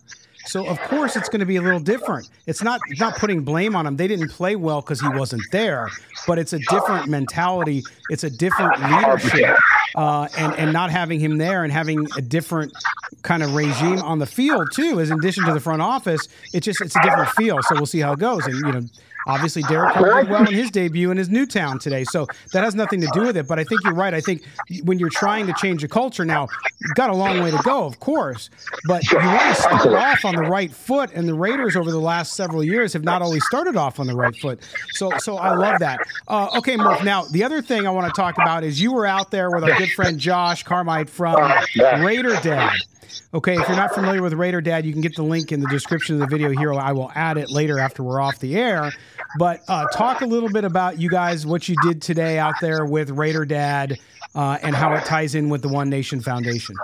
[0.46, 2.28] So of course it's going to be a little different.
[2.46, 3.96] It's not not putting blame on him.
[3.96, 5.88] They didn't play well because he wasn't there,
[6.26, 7.82] but it's a different mentality.
[8.08, 9.56] It's a different leadership,
[9.94, 12.72] uh, and and not having him there and having a different
[13.22, 15.00] kind of regime on the field too.
[15.00, 17.58] As in addition to the front office, it's just it's a different feel.
[17.62, 18.46] So we'll see how it goes.
[18.46, 18.82] And you know,
[19.26, 22.64] Obviously, Derek Carr did well in his debut in his new town today, so that
[22.64, 23.46] has nothing to do with it.
[23.46, 24.14] But I think you're right.
[24.14, 24.42] I think
[24.84, 26.48] when you're trying to change a culture now,
[26.80, 28.50] you've got a long way to go, of course,
[28.86, 31.10] but you want to start off on the right foot.
[31.12, 34.14] And the Raiders over the last several years have not always started off on the
[34.14, 34.60] right foot.
[34.92, 36.00] So, so I love that.
[36.28, 37.04] Uh, okay, Murf.
[37.04, 39.64] Now, the other thing I want to talk about is you were out there with
[39.64, 41.36] our good friend Josh Carmite from
[41.76, 42.72] Raider Dad.
[43.32, 45.68] Okay, if you're not familiar with Raider Dad, you can get the link in the
[45.68, 46.72] description of the video here.
[46.74, 48.92] I will add it later after we're off the air.
[49.38, 52.84] But uh, talk a little bit about you guys, what you did today out there
[52.84, 53.98] with Raider Dad,
[54.34, 56.74] uh, and how it ties in with the One Nation Foundation.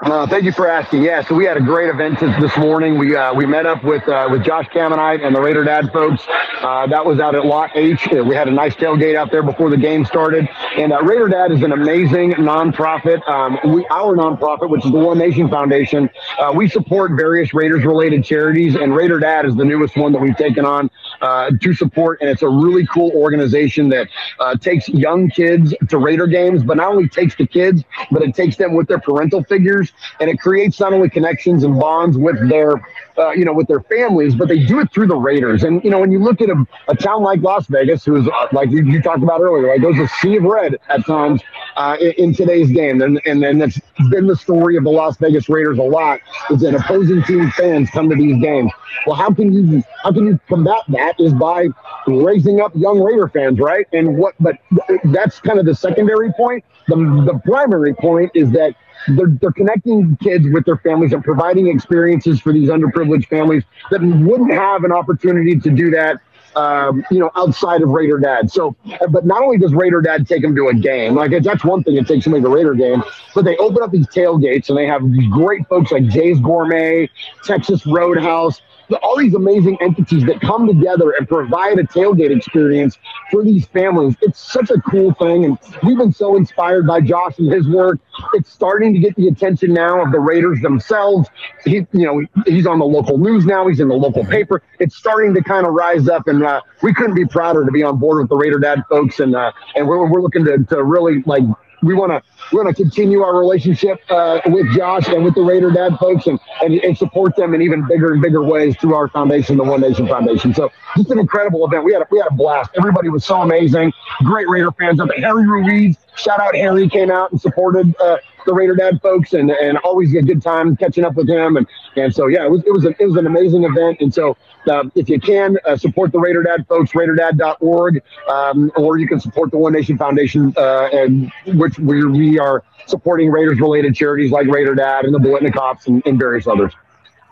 [0.00, 1.02] Uh, thank you for asking.
[1.02, 2.98] Yeah, so we had a great event this morning.
[2.98, 6.22] We uh, we met up with uh, with Josh Caminite and the Raider Dad folks.
[6.60, 8.06] Uh, that was out at Lot H.
[8.12, 10.48] We had a nice tailgate out there before the game started.
[10.76, 13.28] And uh, Raider Dad is an amazing nonprofit.
[13.28, 16.08] Um, we our nonprofit, which is the One Nation Foundation,
[16.38, 20.20] uh, we support various Raiders related charities, and Raider Dad is the newest one that
[20.20, 22.20] we've taken on to support.
[22.20, 24.08] And it's a really cool organization that
[24.40, 28.34] uh, takes young kids to Raider games, but not only takes the kids, but it
[28.34, 32.48] takes them with their parental figures and it creates not only connections and bonds with
[32.48, 32.74] their,
[33.18, 35.64] uh, you know, with their families, but they do it through the Raiders.
[35.64, 38.28] And you know, when you look at a, a town like Las Vegas, who is
[38.28, 41.42] uh, like you, you, talked about earlier, like there's a sea of red at times
[41.76, 45.16] uh, in, in, today's game, and and and that's been the story of the Las
[45.18, 46.20] Vegas Raiders a lot.
[46.50, 48.70] Is that opposing team fans come to these games.
[49.06, 51.18] Well, how can you how can you combat that?
[51.18, 51.68] Is by
[52.06, 53.86] raising up young Raider fans, right?
[53.92, 54.34] And what?
[54.40, 54.56] But
[55.04, 56.64] that's kind of the secondary point.
[56.86, 58.74] The the primary point is that
[59.10, 64.02] they're, they're connecting kids with their families and providing experiences for these underprivileged families that
[64.02, 66.20] wouldn't have an opportunity to do that
[66.56, 68.50] um, you know, outside of Raider Dad.
[68.50, 68.74] So,
[69.10, 71.96] but not only does Raider Dad take them to a game, like that's one thing,
[71.96, 73.02] it takes them to Raider game,
[73.34, 77.08] but they open up these tailgates and they have great folks like Jay's Gourmet,
[77.44, 78.60] Texas Roadhouse,
[78.96, 82.98] all these amazing entities that come together and provide a tailgate experience
[83.30, 84.16] for these families.
[84.22, 85.44] It's such a cool thing.
[85.44, 87.98] And we've been so inspired by Josh and his work.
[88.34, 91.28] It's starting to get the attention now of the Raiders themselves.
[91.64, 93.68] He, you know, he's on the local news now.
[93.68, 94.62] He's in the local paper.
[94.78, 96.28] It's starting to kind of rise up.
[96.28, 99.20] And uh, we couldn't be prouder to be on board with the Raider Dad folks.
[99.20, 101.44] And, uh, and we're, we're looking to, to really like
[101.82, 105.42] we want to we want to continue our relationship uh, with Josh and with the
[105.42, 108.94] Raider Dad folks and, and, and support them in even bigger and bigger ways through
[108.94, 110.54] our foundation, the One Nation Foundation.
[110.54, 111.84] So just an incredible event.
[111.84, 112.70] We had a, we had a blast.
[112.76, 113.92] Everybody was so amazing.
[114.24, 115.20] Great Raider fans up there.
[115.20, 119.50] Harry Ruiz, shout out Harry, came out and supported uh, the Raider Dad folks and,
[119.50, 121.56] and always a good time catching up with him.
[121.56, 123.98] And, and so, yeah, it was, it was, a, it was an amazing event.
[124.00, 124.36] And so
[124.70, 129.20] um, if you can uh, support the Raider Dad folks, raiderdad.org, um, or you can
[129.20, 134.32] support the One Nation Foundation, uh, and which we, we are supporting Raiders related charities
[134.32, 136.72] like Raider Dad and the Biletnikoffs and, and various others.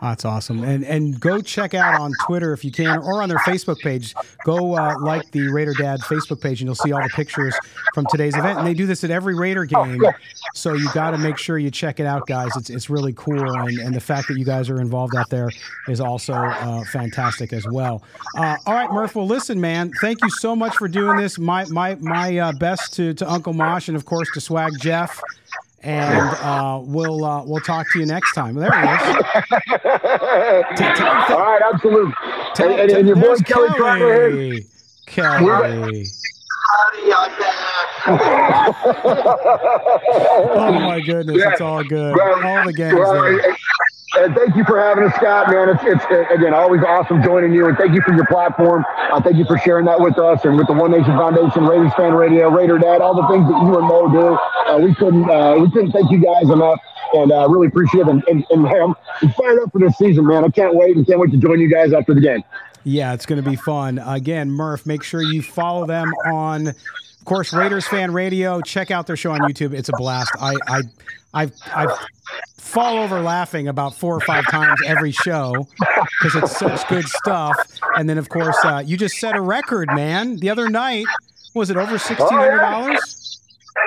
[0.01, 0.63] That's awesome.
[0.63, 4.13] And and go check out on Twitter if you can, or on their Facebook page.
[4.45, 7.55] Go uh, like the Raider Dad Facebook page, and you'll see all the pictures
[7.95, 8.59] from today's event.
[8.59, 9.99] And they do this at every Raider game,
[10.53, 12.51] so you got to make sure you check it out, guys.
[12.55, 15.49] It's it's really cool, and and the fact that you guys are involved out there
[15.87, 18.03] is also uh, fantastic as well.
[18.37, 19.15] Uh, all right, Murf.
[19.15, 19.91] Well, listen, man.
[19.99, 21.39] Thank you so much for doing this.
[21.39, 25.19] My my my uh, best to to Uncle Mosh, and of course to Swag Jeff
[25.83, 28.55] and uh, we'll uh, we'll talk to you next time.
[28.55, 28.87] There he is.
[31.29, 32.13] All right, absolutely.
[32.59, 34.65] and, and, and, your boy Kelly Kelly.
[35.05, 36.05] Kelly.
[40.49, 41.51] oh my goodness, yeah.
[41.51, 42.19] it's all good.
[42.19, 42.95] all the games.
[42.95, 43.39] Well,
[44.17, 45.49] and thank you for having us, Scott.
[45.49, 48.85] Man, it's, it's again always awesome joining you, and thank you for your platform.
[48.97, 51.93] Uh, thank you for sharing that with us and with the One Nation Foundation, Raiders
[51.95, 54.37] Fan Radio, Raider Dad, all the things that you and Mo do.
[54.71, 56.79] Uh, we couldn't uh, we couldn't thank you guys enough,
[57.13, 58.09] and uh, really appreciate it.
[58.09, 58.95] And, and, and I'm
[59.33, 60.43] fired up for this season, man.
[60.43, 62.43] I can't wait and can't wait to join you guys after the game.
[62.83, 63.99] Yeah, it's going to be fun.
[63.99, 66.73] Again, Murf, make sure you follow them on
[67.27, 68.61] course, Raiders Fan Radio.
[68.61, 69.73] Check out their show on YouTube.
[69.73, 70.31] It's a blast.
[70.39, 70.81] I I
[71.33, 71.97] I I
[72.57, 77.55] fall over laughing about four or five times every show because it's such good stuff.
[77.95, 80.37] And then, of course, uh, you just set a record, man.
[80.37, 81.05] The other night,
[81.53, 83.41] was it over sixteen hundred dollars?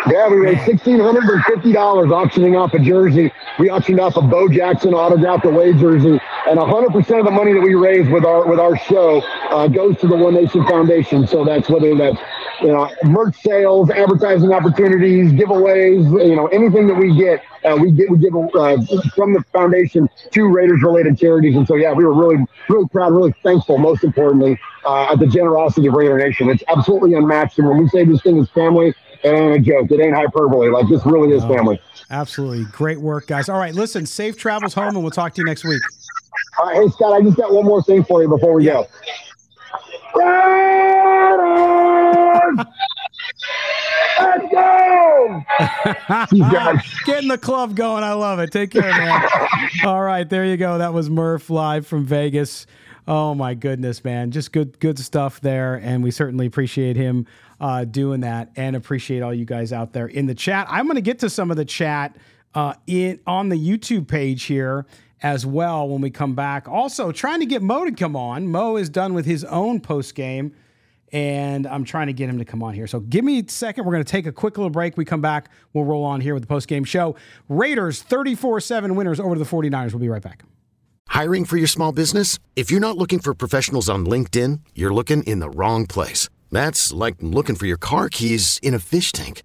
[0.06, 3.32] Yeah, we made sixteen hundred and fifty dollars auctioning off a jersey.
[3.58, 7.52] We auctioned off a Bo Jackson autographed away jersey, and hundred percent of the money
[7.52, 11.26] that we raise with our with our show uh, goes to the One Nation Foundation.
[11.26, 12.18] So that's whether that's
[12.60, 17.92] you know merch sales, advertising opportunities, giveaways, you know anything that we get, uh, we
[17.92, 18.76] get we give uh,
[19.14, 21.56] from the foundation to Raiders related charities.
[21.56, 23.78] And so yeah, we were really really proud, really thankful.
[23.78, 26.48] Most importantly, uh, at the generosity of Raider Nation.
[26.48, 27.58] It's absolutely unmatched.
[27.58, 29.90] And when we say this thing is family it ain't a joke.
[29.90, 30.70] It ain't hyperbole.
[30.70, 31.80] Like this really is family.
[32.10, 32.64] Absolutely.
[32.72, 33.48] Great work, guys.
[33.48, 35.80] All right, listen, safe travels home and we'll talk to you next week.
[36.58, 38.72] All right, hey Scott, I just got one more thing for you before we yeah.
[38.72, 38.88] go.
[44.18, 45.42] Let's go!
[47.06, 48.02] Getting the club going.
[48.02, 48.50] I love it.
[48.50, 49.28] Take care, man.
[49.84, 50.78] All right, there you go.
[50.78, 52.66] That was Murf live from Vegas.
[53.06, 54.30] Oh my goodness, man!
[54.30, 57.26] Just good, good stuff there, and we certainly appreciate him
[57.60, 60.66] uh, doing that, and appreciate all you guys out there in the chat.
[60.70, 62.16] I'm going to get to some of the chat
[62.54, 64.86] uh, in on the YouTube page here
[65.22, 66.68] as well when we come back.
[66.68, 68.48] Also, trying to get Mo to come on.
[68.48, 70.54] Mo is done with his own post game,
[71.12, 72.86] and I'm trying to get him to come on here.
[72.86, 73.84] So give me a second.
[73.84, 74.96] We're going to take a quick little break.
[74.96, 75.50] We come back.
[75.72, 77.16] We'll roll on here with the post game show.
[77.48, 79.92] Raiders 34 7 winners over to the 49ers.
[79.92, 80.44] We'll be right back.
[81.08, 82.38] Hiring for your small business?
[82.54, 86.28] If you're not looking for professionals on LinkedIn, you're looking in the wrong place.
[86.52, 89.42] That's like looking for your car keys in a fish tank.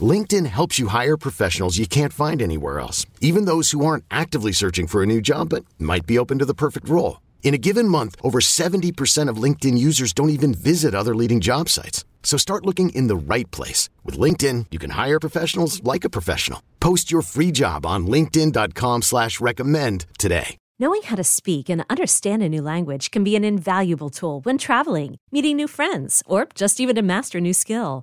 [0.00, 4.52] LinkedIn helps you hire professionals you can't find anywhere else, even those who aren't actively
[4.52, 7.22] searching for a new job but might be open to the perfect role.
[7.42, 11.68] In a given month, over 70% of LinkedIn users don't even visit other leading job
[11.68, 12.04] sites.
[12.24, 13.88] So start looking in the right place.
[14.04, 16.60] With LinkedIn, you can hire professionals like a professional.
[16.80, 20.58] Post your free job on linkedin.com slash recommend today.
[20.78, 24.58] Knowing how to speak and understand a new language can be an invaluable tool when
[24.58, 28.02] traveling, meeting new friends, or just even to master a new skill.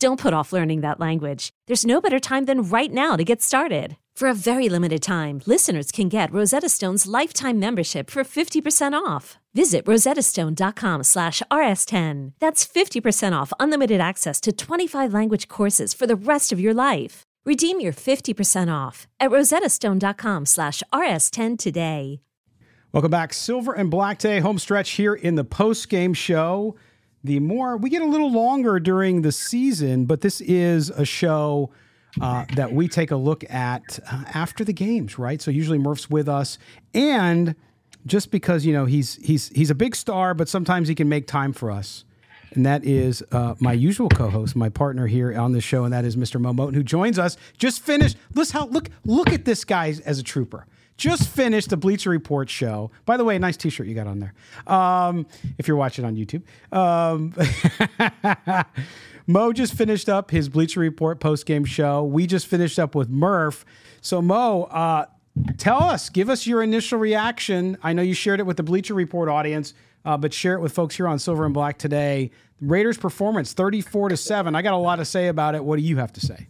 [0.00, 1.50] Don't put off learning that language.
[1.66, 3.98] There's no better time than right now to get started.
[4.16, 9.38] For a very limited time, listeners can get Rosetta Stone's lifetime membership for 50% off.
[9.52, 12.32] Visit rosettastone.com slash rs10.
[12.40, 17.24] That's 50% off unlimited access to 25 language courses for the rest of your life.
[17.44, 22.20] Redeem your 50% off at rosettastone.com slash rs10 today.
[22.92, 23.34] Welcome back.
[23.34, 26.74] Silver and Black Day home stretch here in the post game show
[27.22, 31.70] the more we get a little longer during the season, but this is a show
[32.20, 35.40] uh, that we take a look at uh, after the games, right?
[35.40, 36.58] So usually Murf's with us,
[36.94, 37.54] and
[38.06, 41.26] just because you know he's he's he's a big star, but sometimes he can make
[41.26, 42.04] time for us.
[42.52, 46.04] And that is uh, my usual co-host, my partner here on the show, and that
[46.04, 46.40] is Mr.
[46.40, 47.36] Mo Moton, who joins us.
[47.58, 48.16] Just finished.
[48.34, 50.66] Let's how look look at this guy as a trooper
[51.00, 52.90] just finished the Bleacher Report show.
[53.06, 54.34] By the way, nice T-shirt you got on there.
[54.66, 55.26] Um,
[55.58, 56.42] if you're watching on YouTube,
[56.76, 57.34] um,
[59.26, 62.04] Mo just finished up his Bleacher Report post game show.
[62.04, 63.64] We just finished up with Murf.
[64.02, 65.06] So Mo, uh,
[65.56, 67.78] tell us, give us your initial reaction.
[67.82, 69.72] I know you shared it with the Bleacher Report audience,
[70.04, 72.30] uh, but share it with folks here on Silver and Black today.
[72.60, 74.54] Raiders' performance, thirty-four to seven.
[74.54, 75.64] I got a lot to say about it.
[75.64, 76.48] What do you have to say?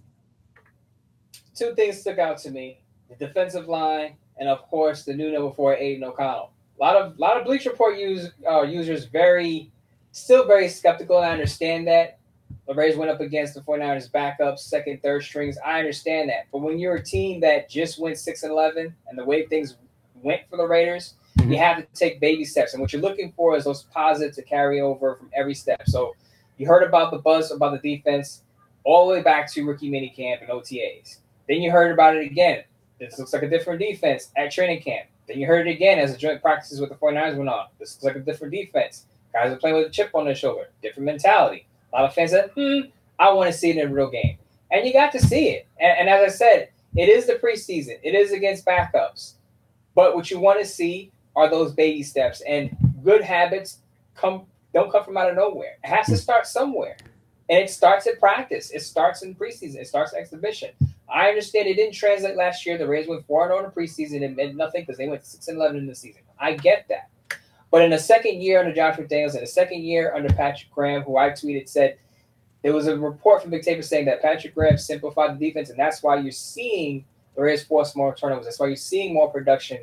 [1.54, 5.52] Two things stuck out to me: the defensive line and of course the new number
[5.54, 6.50] four Aidan O'Connell.
[6.78, 9.70] A lot of a lot of Bleach Report use, uh, users very
[10.10, 12.16] still very skeptical, and I understand that.
[12.66, 15.58] The Rays went up against the 49ers backups, second, third strings.
[15.64, 16.46] I understand that.
[16.52, 19.76] But when you're a team that just went 6 and 11 and the way things
[20.22, 21.52] went for the Raiders, mm-hmm.
[21.52, 22.72] you have to take baby steps.
[22.72, 25.82] And what you're looking for is those positives to carry over from every step.
[25.86, 26.14] So
[26.58, 28.42] you heard about the buzz about the defense
[28.84, 31.18] all the way back to rookie minicamp and OTAs.
[31.48, 32.62] Then you heard about it again
[33.00, 35.08] this looks like a different defense at training camp.
[35.26, 37.66] Then you heard it again as the joint practices with the 49ers went on.
[37.78, 39.06] This looks like a different defense.
[39.32, 41.66] Guys are playing with a chip on their shoulder, different mentality.
[41.92, 42.80] A lot of fans said, hmm,
[43.18, 44.38] I want to see it in a real game.
[44.70, 45.66] And you got to see it.
[45.80, 49.34] And, and as I said, it is the preseason, it is against backups.
[49.94, 52.42] But what you want to see are those baby steps.
[52.42, 53.78] And good habits
[54.14, 55.78] come don't come from out of nowhere.
[55.82, 56.96] It has to start somewhere.
[57.48, 58.70] And it starts at practice.
[58.70, 59.76] It starts in preseason.
[59.76, 60.70] It starts exhibition.
[61.12, 62.78] I understand it didn't translate last year.
[62.78, 64.22] The Rays went 4 0 in the preseason.
[64.22, 66.22] It meant nothing because they went 6 11 in the season.
[66.38, 67.10] I get that.
[67.70, 71.02] But in the second year under Josh McDaniels, in the second year under Patrick Graham,
[71.02, 71.98] who I tweeted said
[72.62, 75.78] there was a report from Vic Tafur saying that Patrick Graham simplified the defense, and
[75.78, 77.04] that's why you're seeing
[77.36, 78.44] the Rays force more turnovers.
[78.44, 79.78] That's why you're seeing more production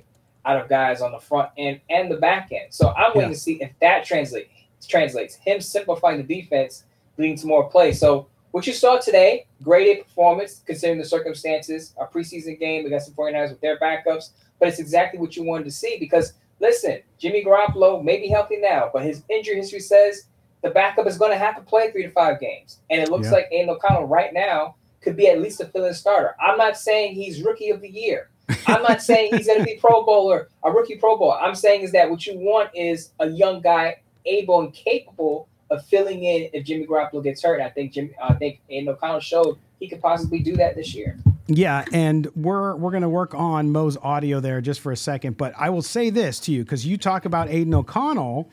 [0.46, 2.74] out of guys on the front end and the back end.
[2.74, 3.36] So I'm waiting yeah.
[3.36, 4.50] to see if that translates.
[4.88, 6.84] Translates him simplifying the defense,
[7.18, 7.92] leading to more play.
[7.92, 11.94] So what you saw today, great A performance considering the circumstances.
[12.00, 14.30] A preseason game against the 49ers with their backups,
[14.60, 18.58] but it's exactly what you wanted to see because listen, Jimmy Garoppolo may be healthy
[18.58, 20.26] now, but his injury history says
[20.64, 22.80] the backup is going to have to play three to five games.
[22.90, 23.34] And it looks yeah.
[23.34, 26.36] like Aidan O'Connell right now could be at least a fill-in starter.
[26.42, 28.30] I'm not saying he's rookie of the year.
[28.66, 31.34] I'm not saying he's going to be Pro Bowler, a rookie Pro Bowl.
[31.34, 35.86] I'm saying is that what you want is a young guy able and capable of
[35.86, 37.62] filling in if Jimmy Garoppolo gets hurt.
[37.62, 41.20] I think Jimmy, I think Aidan O'Connell showed he could possibly do that this year.
[41.48, 45.54] Yeah, and we're we're to work on Mo's audio there just for a second, but
[45.58, 48.50] I will say this to you because you talk about Aidan O'Connell,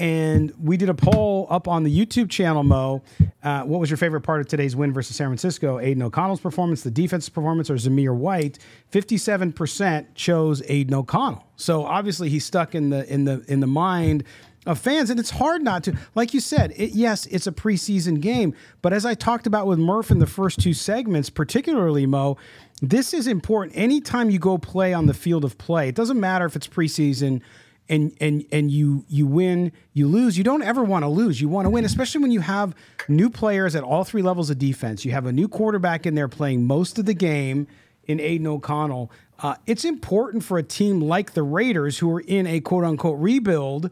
[0.00, 3.02] And we did a poll up on the YouTube channel, Mo.
[3.42, 5.80] Uh, what was your favorite part of today's win versus San Francisco?
[5.80, 8.60] Aidan O'Connell's performance, the defensive performance, or Zamir White?
[8.90, 11.44] Fifty-seven percent chose Aidan O'Connell.
[11.56, 14.22] So obviously he's stuck in the in the in the mind
[14.68, 15.96] of fans, and it's hard not to.
[16.14, 19.78] Like you said, it, yes, it's a preseason game, but as I talked about with
[19.78, 22.36] Murf in the first two segments, particularly Mo,
[22.82, 23.76] this is important.
[23.76, 27.40] Anytime you go play on the field of play, it doesn't matter if it's preseason
[27.88, 30.36] and and and you you win, you lose.
[30.36, 31.40] You don't ever want to lose.
[31.40, 32.74] You want to win, especially when you have
[33.08, 35.02] new players at all three levels of defense.
[35.06, 37.66] You have a new quarterback in there playing most of the game
[38.04, 39.10] in Aidan O'Connell.
[39.38, 43.18] Uh, it's important for a team like the Raiders, who are in a quote unquote
[43.18, 43.90] rebuild,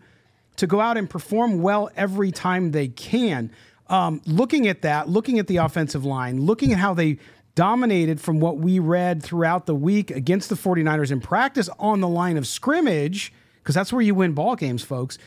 [0.56, 3.50] to go out and perform well every time they can.
[3.88, 7.18] Um, looking at that, looking at the offensive line, looking at how they
[7.54, 12.08] dominated from what we read throughout the week against the 49ers in practice on the
[12.08, 13.32] line of scrimmage
[13.66, 15.18] because that's where you win ball games, folks.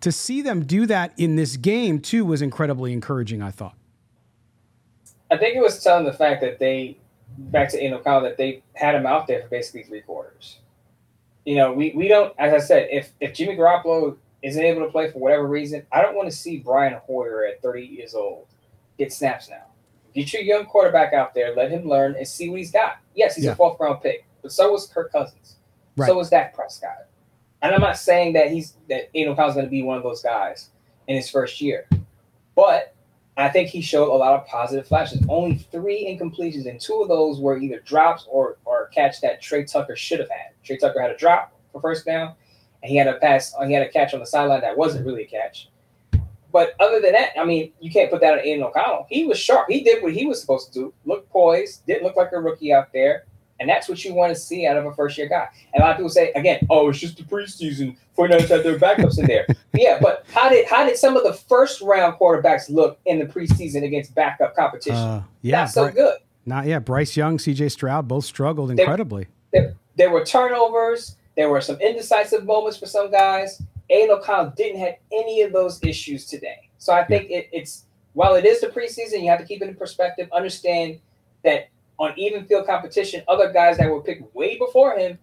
[0.00, 3.42] To see them do that in this game too was incredibly encouraging.
[3.42, 3.74] I thought.
[5.30, 6.98] I think it was telling the fact that they,
[7.36, 10.58] back to Aidan O'Connell, that they had him out there for basically three quarters.
[11.44, 14.90] You know, we, we don't, as I said, if if Jimmy Garoppolo isn't able to
[14.90, 18.46] play for whatever reason, I don't want to see Brian Hoyer at 30 years old
[18.98, 19.64] get snaps now.
[20.14, 22.98] Get your young quarterback out there, let him learn and see what he's got.
[23.14, 23.52] Yes, he's yeah.
[23.52, 25.56] a fourth round pick, but so was Kirk Cousins.
[25.96, 26.06] Right.
[26.06, 27.06] So was Dak Prescott.
[27.62, 30.22] And I'm not saying that he's that Aidan O'Connell's going to be one of those
[30.22, 30.70] guys
[31.06, 31.86] in his first year,
[32.54, 32.94] but
[33.36, 35.24] I think he showed a lot of positive flashes.
[35.28, 39.64] Only three incompletions, and two of those were either drops or or catch that Tre
[39.64, 40.50] Tucker should have had.
[40.64, 42.34] Tre Tucker had a drop for first down,
[42.82, 43.54] and he had a pass.
[43.66, 45.68] He had a catch on the sideline that wasn't really a catch.
[46.52, 49.06] But other than that, I mean, you can't put that on Aidan O'Connell.
[49.08, 49.66] He was sharp.
[49.70, 50.94] He did what he was supposed to do.
[51.06, 51.86] Look poised.
[51.86, 53.24] Didn't look like a rookie out there.
[53.58, 55.48] And that's what you want to see out of a first year guy.
[55.72, 57.96] And a lot of people say, again, oh, it's just the preseason.
[58.18, 59.46] 49ers had their backups in there.
[59.74, 63.24] yeah, but how did how did some of the first round quarterbacks look in the
[63.24, 64.96] preseason against backup competition?
[64.96, 66.18] Uh, yeah, not so Bry- good.
[66.44, 66.84] Not yet.
[66.84, 69.28] Bryce Young, CJ Stroud both struggled incredibly.
[69.52, 71.16] There, there, there, were turnovers.
[71.36, 73.62] There were some indecisive moments for some guys.
[73.90, 76.68] Aidan O'Connell didn't have any of those issues today.
[76.78, 79.68] So I think it, it's while it is the preseason, you have to keep it
[79.68, 80.28] in perspective.
[80.32, 80.98] Understand
[81.44, 81.68] that
[81.98, 85.18] on even field competition, other guys that were picked way before him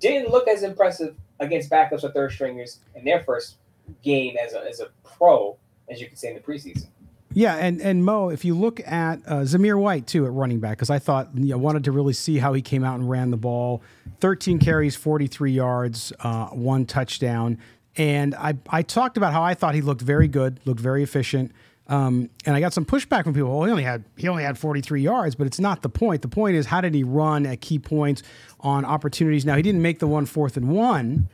[0.00, 3.56] didn't look as impressive against backups or third stringers in their first
[4.02, 5.56] game as a, as a pro,
[5.88, 6.86] as you can say in the preseason.
[7.34, 10.78] Yeah, and and Mo, if you look at uh, Zamir White too at running back,
[10.78, 13.30] because I thought you know, wanted to really see how he came out and ran
[13.32, 13.82] the ball.
[14.20, 17.58] Thirteen carries, forty three yards, uh, one touchdown,
[17.96, 21.52] and I I talked about how I thought he looked very good, looked very efficient.
[21.86, 23.50] Um, and I got some pushback from people.
[23.50, 26.22] Well, he only had he only had 43 yards, but it's not the point.
[26.22, 28.22] The point is how did he run at key points
[28.60, 29.44] on opportunities?
[29.44, 31.28] Now he didn't make the one fourth and one,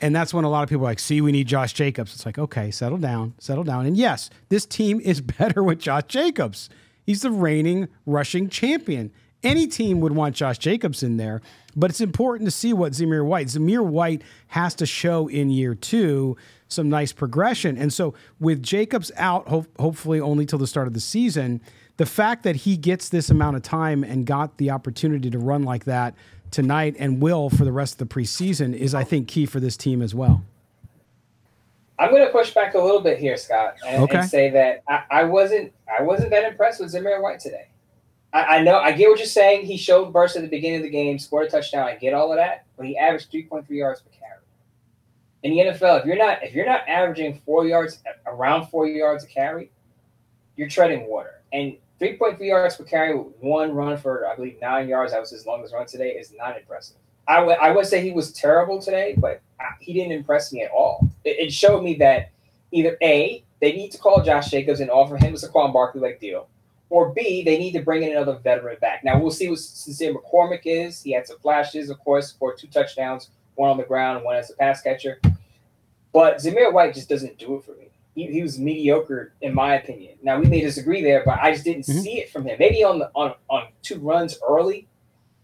[0.00, 2.26] and that's when a lot of people are like, "See, we need Josh Jacobs." It's
[2.26, 3.86] like, okay, settle down, settle down.
[3.86, 6.68] And yes, this team is better with Josh Jacobs.
[7.04, 9.12] He's the reigning rushing champion.
[9.42, 11.40] Any team would want Josh Jacobs in there,
[11.76, 13.46] but it's important to see what Zamir White.
[13.46, 16.36] Zamir White has to show in year two
[16.68, 17.76] some nice progression.
[17.76, 21.60] And so with Jacobs out, ho- hopefully only till the start of the season,
[21.96, 25.62] the fact that he gets this amount of time and got the opportunity to run
[25.62, 26.14] like that
[26.56, 29.76] tonight and will for the rest of the preseason is, I think, key for this
[29.76, 30.42] team as well.
[31.98, 34.18] I'm going to push back a little bit here, Scott, and, okay.
[34.18, 37.68] and say that I, I, wasn't I wasn't that impressed with Zamir White today.
[38.32, 39.64] I, I, know I get what you're saying.
[39.64, 41.86] He showed burst at the beginning of the game, scored a touchdown.
[41.86, 44.26] I get all of that, but he averaged 3.3 yards per carry
[45.46, 49.24] in the NFL, if you're not if you're not averaging four yards around four yards
[49.24, 49.70] a carry,
[50.56, 51.42] you're treading water.
[51.52, 55.12] And 3.3 yards per carry, one run for I believe nine yards.
[55.12, 56.10] That was his longest run today.
[56.10, 56.96] Is not impressive.
[57.28, 59.40] I would I would say he was terrible today, but
[59.80, 61.08] he didn't impress me at all.
[61.24, 62.30] It, it, showed me that
[62.72, 66.20] either a they need to call Josh Jacobs and offer him a Saquon Barkley like
[66.20, 66.48] deal,
[66.90, 69.02] or b they need to bring in another veteran back.
[69.02, 71.02] Now we'll see what Sincere McCormick is.
[71.02, 74.50] He had some flashes, of course, for two touchdowns, one on the ground, one as
[74.50, 75.20] a pass catcher.
[76.12, 77.88] But Zamir White just doesn't do it for me.
[78.16, 80.16] He, he was mediocre in my opinion.
[80.22, 82.00] Now we may disagree there, but I just didn't mm-hmm.
[82.00, 82.56] see it from him.
[82.58, 84.88] Maybe on the on on two runs early,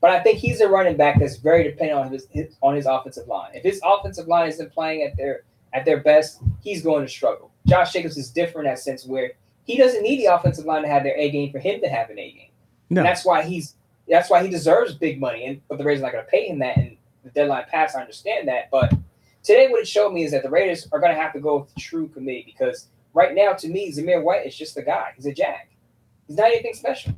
[0.01, 2.87] but I think he's a running back that's very dependent on his, his on his
[2.87, 3.51] offensive line.
[3.55, 5.43] If his offensive line isn't playing at their
[5.75, 7.53] at their best, he's going to struggle.
[7.67, 9.33] Josh Jacobs is different in that sense where
[9.65, 12.11] he doesn't need the offensive line to have their A game for him to have
[12.11, 12.51] an A game.
[12.91, 13.01] No.
[13.01, 13.77] And that's why he's
[14.09, 15.45] that's why he deserves big money.
[15.45, 17.95] And but the Raiders are not going to pay him that and the deadline pass,
[17.95, 18.71] I understand that.
[18.71, 18.93] But
[19.43, 21.59] Today, what it showed me is that the Raiders are going to have to go
[21.59, 25.13] with the true committee because right now, to me, Zamir White is just a guy.
[25.17, 25.69] He's a jag.
[26.29, 27.15] He's not anything special.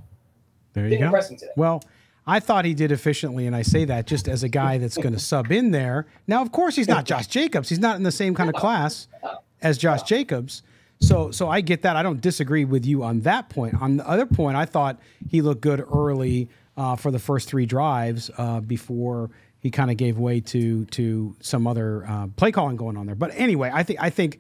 [0.73, 1.13] There you go.
[1.57, 1.83] Well,
[2.27, 5.13] I thought he did efficiently, and I say that just as a guy that's going
[5.13, 6.07] to sub in there.
[6.27, 7.69] Now, of course, he's not Josh Jacobs.
[7.69, 9.09] He's not in the same kind of class.
[9.65, 10.63] as Josh Jacobs.
[11.01, 11.97] So so I get that.
[11.97, 13.75] I don't disagree with you on that point.
[13.83, 17.67] On the other point, I thought he looked good early uh, for the first three
[17.67, 19.31] drives uh, before
[19.65, 23.15] he kind of gave way to to some other uh, play calling going on there.
[23.15, 24.39] But anyway, I think I think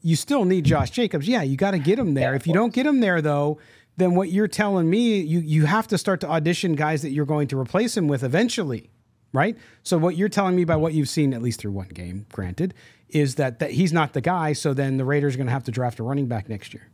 [0.00, 1.28] you still need Josh Jacobs.
[1.28, 2.34] Yeah, you got to get him there.
[2.34, 3.58] if you don't get him there though,
[3.98, 7.26] then what you're telling me, you you have to start to audition guys that you're
[7.26, 8.88] going to replace him with eventually,
[9.34, 9.58] right?
[9.82, 12.72] So what you're telling me by what you've seen, at least through one game, granted,
[13.10, 14.54] is that that he's not the guy.
[14.54, 16.88] So then the Raiders are going to have to draft a running back next year.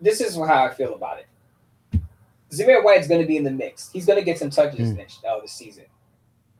[0.00, 1.26] This is how I feel about it.
[2.52, 3.90] Zamir White's going to be in the mix.
[3.92, 4.98] He's going to get some touches mm.
[4.98, 5.86] next uh, this season,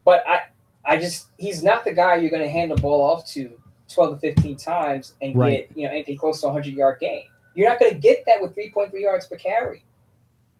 [0.05, 0.41] but I
[0.85, 4.21] I just he's not the guy you're going to hand the ball off to 12
[4.21, 5.69] to 15 times and right.
[5.69, 7.25] get you know anything close to a 100 yard game.
[7.55, 9.85] You're not going to get that with 3.3 yards per carry.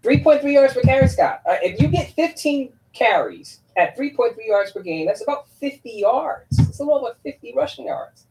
[0.05, 1.41] 3.3 yards per carry, Scott.
[1.49, 6.59] Uh, if you get 15 carries at 3.3 yards per game, that's about 50 yards.
[6.59, 8.27] It's a little over 50 rushing yards.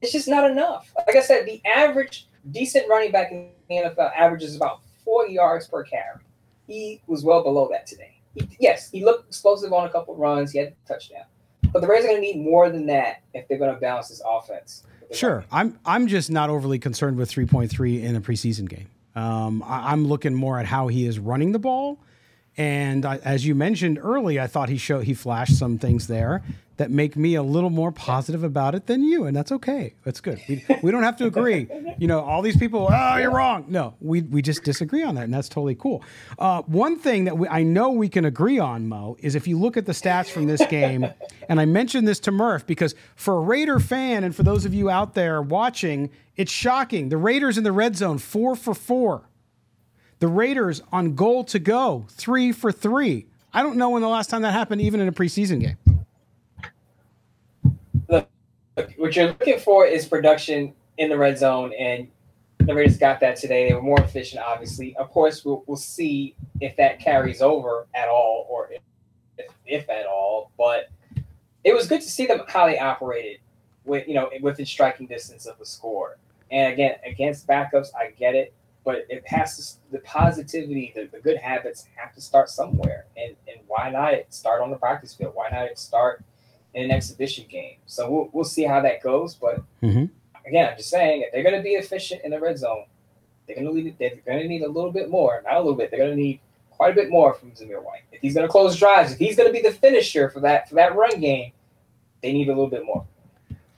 [0.00, 0.92] It's just not enough.
[1.06, 5.66] Like I said, the average decent running back in the NFL averages about four yards
[5.66, 6.20] per carry.
[6.66, 8.20] He was well below that today.
[8.58, 10.52] Yes, he looked explosive on a couple runs.
[10.52, 11.24] He had a touchdown.
[11.72, 14.08] But the Raiders are going to need more than that if they're going to balance
[14.08, 14.84] this offense.
[15.12, 18.88] Sure, I'm I'm just not overly concerned with 3.3 in a preseason game.
[19.14, 22.00] Um, I, am looking more at how he is running the ball,
[22.56, 26.42] and I, as you mentioned early, I thought he showed he flashed some things there
[26.76, 29.94] that make me a little more positive about it than you, and that's okay.
[30.04, 30.40] That's good.
[30.48, 31.68] We, we don't have to agree.
[31.98, 33.66] You know, all these people, oh, you're wrong.
[33.68, 36.02] No, we we just disagree on that, and that's totally cool.
[36.38, 39.58] Uh, one thing that we, I know we can agree on, Mo, is if you
[39.58, 41.06] look at the stats from this game,
[41.48, 44.74] and I mentioned this to Murf because for a Raider fan and for those of
[44.74, 47.08] you out there watching, it's shocking.
[47.08, 49.28] The Raiders in the red zone, four for four.
[50.18, 53.26] The Raiders on goal to go, three for three.
[53.52, 55.76] I don't know when the last time that happened, even in a preseason game
[58.74, 62.08] what you're looking for is production in the red zone, and
[62.58, 63.68] the Raiders got that today.
[63.68, 64.96] They were more efficient, obviously.
[64.96, 70.06] Of course, we'll, we'll see if that carries over at all, or if, if at
[70.06, 70.50] all.
[70.56, 70.90] But
[71.62, 73.40] it was good to see them how they operated
[73.84, 76.16] with you know within striking distance of the score.
[76.50, 78.54] And again, against backups, I get it,
[78.84, 83.06] but it has to the positivity, the, the good habits have to start somewhere.
[83.16, 85.34] And and why not start on the practice field?
[85.34, 86.24] Why not start
[86.74, 87.76] in an exhibition game.
[87.86, 89.34] So we'll, we'll see how that goes.
[89.34, 90.06] But mm-hmm.
[90.46, 92.84] again, I'm just saying if they're going to be efficient in the red zone,
[93.46, 95.74] they're going to need they're going to need a little bit more, not a little
[95.74, 95.90] bit.
[95.90, 98.02] They're going to need quite a bit more from Zamir White.
[98.10, 100.68] If he's going to close drives, if he's going to be the finisher for that
[100.68, 101.52] for that run game,
[102.22, 103.04] they need a little bit more.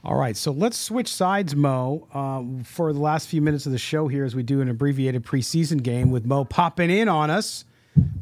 [0.05, 3.79] All right, so let's switch sides, Mo, uh, for the last few minutes of the
[3.79, 7.65] show here as we do an abbreviated preseason game with Mo popping in on us,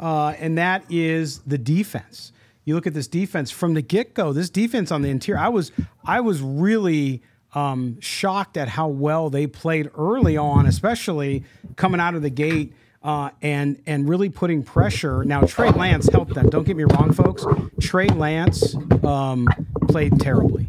[0.00, 2.32] uh, and that is the defense
[2.64, 4.32] you look at this defense from the get go.
[4.32, 5.72] This defense on the interior, I was
[6.04, 7.22] I was really
[7.54, 11.44] um, shocked at how well they played early on, especially
[11.76, 12.72] coming out of the gate.
[13.02, 15.24] Uh, and and really putting pressure.
[15.24, 16.48] Now Trey Lance helped them.
[16.48, 17.44] Don't get me wrong, folks.
[17.78, 19.46] Trey Lance um,
[19.88, 20.66] played terribly.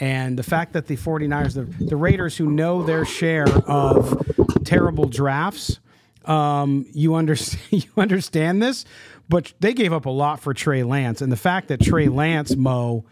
[0.00, 4.26] And the fact that the 49ers, the, the Raiders, who know their share of
[4.64, 5.80] terrible drafts,
[6.24, 7.16] um, you
[7.70, 8.84] you understand this,
[9.28, 12.56] but they gave up a lot for Trey Lance, and the fact that Trey Lance
[12.56, 13.04] Mo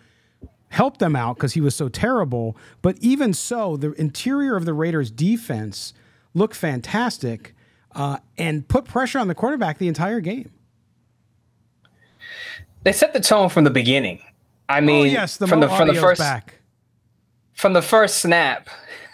[0.68, 2.56] helped them out because he was so terrible.
[2.82, 5.92] But even so, the interior of the Raiders' defense
[6.34, 7.54] looked fantastic
[7.94, 10.50] uh, and put pressure on the quarterback the entire game.
[12.82, 14.20] They set the tone from the beginning.
[14.68, 16.54] I oh, mean, oh, yes, the from the from the first back.
[17.54, 18.68] from the first snap,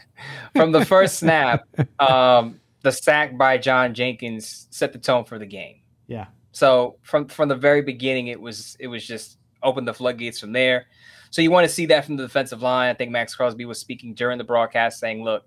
[0.57, 1.67] from the first snap,
[1.99, 5.77] um, the sack by John Jenkins set the tone for the game.
[6.07, 6.27] Yeah.
[6.53, 10.53] So from from the very beginning, it was it was just open the floodgates from
[10.53, 10.87] there.
[11.31, 12.91] So you want to see that from the defensive line.
[12.91, 15.45] I think Maxx Crosby was speaking during the broadcast, saying, "Look,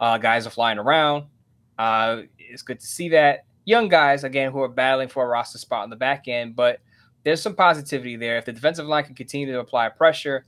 [0.00, 1.24] uh, guys are flying around.
[1.78, 5.58] Uh, it's good to see that young guys again who are battling for a roster
[5.58, 6.80] spot on the back end, but."
[7.24, 8.36] There's some positivity there.
[8.36, 10.44] If the defensive line can continue to apply pressure,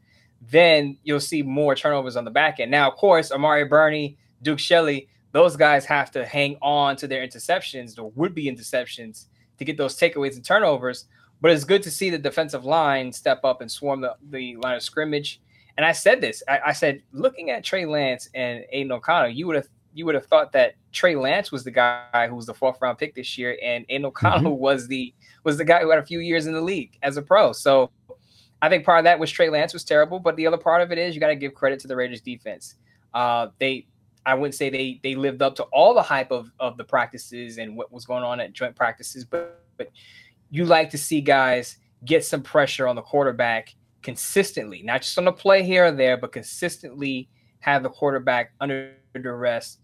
[0.50, 2.70] then you'll see more turnovers on the back end.
[2.70, 7.24] Now, of course, Amari Burney, Duke Shelley, those guys have to hang on to their
[7.26, 9.26] interceptions, or would be interceptions,
[9.59, 11.07] to get those takeaways and turnovers.
[11.40, 14.76] But it's good to see the defensive line step up and swarm the, the line
[14.76, 15.40] of scrimmage.
[15.76, 16.42] And I said this.
[16.48, 20.16] I, I said, looking at Trey Lance and Aidan O'Connell, you would have you would
[20.16, 23.38] have thought that Trey Lance was the guy who was the fourth round pick this
[23.38, 24.62] year, and Aidan O'Connell mm-hmm.
[24.62, 27.22] was the was the guy who had a few years in the league as a
[27.22, 27.52] pro.
[27.52, 27.90] So
[28.62, 30.90] I think part of that was Trey Lance was terrible, but the other part of
[30.90, 32.76] it is you got to give credit to the Raiders defense.
[33.12, 33.86] Uh, they
[34.27, 37.59] I wouldn't say they they lived up to all the hype of of the practices
[37.59, 39.91] and what was going on at joint practices, but but
[40.51, 45.27] you like to see guys get some pressure on the quarterback consistently, not just on
[45.27, 47.29] a play here or there, but consistently
[47.61, 49.79] have the quarterback under duress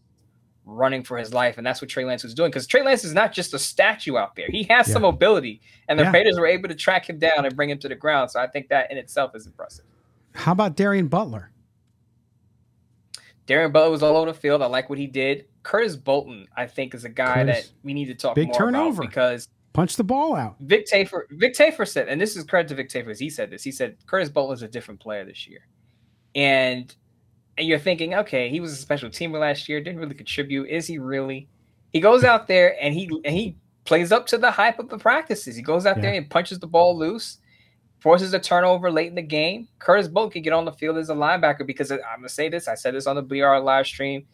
[0.67, 1.59] running for his life.
[1.59, 4.17] And that's what Trey Lance was doing because Trey Lance is not just a statue
[4.17, 4.47] out there.
[4.49, 4.95] He has yeah.
[4.95, 6.13] some mobility, and the yeah.
[6.13, 8.31] Raiders were able to track him down and bring him to the ground.
[8.31, 9.87] So I think that in itself is impressive.
[10.35, 11.51] How about Darien Butler?
[13.51, 14.63] Darien Butler was all over the field.
[14.63, 15.47] I like what he did.
[15.65, 18.55] Curtis Bolton, I think, is a guy Curtis, that we need to talk big more
[18.57, 20.55] turnover about because punch the ball out.
[20.61, 23.51] Vic Tafur, Vic Tafur said, and this is credit to Vic Tafur, as he said
[23.51, 23.65] this.
[23.65, 25.67] He said Curtis Bolton is a different player this year,
[26.37, 26.95] and
[27.59, 30.69] and you're thinking, okay, he was a special teamer last year, didn't really contribute.
[30.69, 31.49] Is he really?
[31.93, 34.99] He goes out there and he and he plays up to the hype of the
[34.99, 35.57] practices.
[35.57, 36.03] He goes out yeah.
[36.03, 37.39] there and punches the ball loose,
[38.01, 39.69] forces a turnover late in the game.
[39.79, 42.69] Curtis Bolton can get on the field as a linebacker because I'm gonna say this.
[42.69, 44.27] I said this on the BR live stream.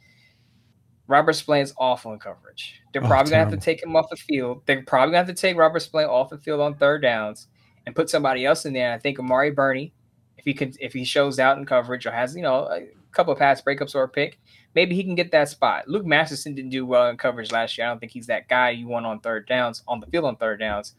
[1.09, 2.81] Robert Spillane's awful in coverage.
[2.93, 4.63] They're oh, probably gonna have to take him off the field.
[4.67, 7.49] They're probably gonna have to take Robert Spillane off the field on third downs
[7.85, 8.93] and put somebody else in there.
[8.93, 9.93] I think Amari Burney,
[10.37, 13.33] if he can, if he shows out in coverage or has you know a couple
[13.33, 14.39] of pass breakups or a pick,
[14.75, 15.89] maybe he can get that spot.
[15.89, 17.87] Luke Masterson didn't do well in coverage last year.
[17.87, 20.37] I don't think he's that guy you want on third downs on the field on
[20.37, 20.95] third downs.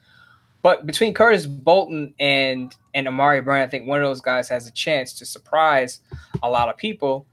[0.62, 4.68] But between Curtis Bolton and and Amari Burney, I think one of those guys has
[4.68, 6.02] a chance to surprise
[6.42, 7.26] a lot of people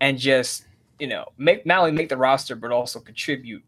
[0.00, 0.64] and just
[1.02, 3.64] you know, make not only make the roster but also contribute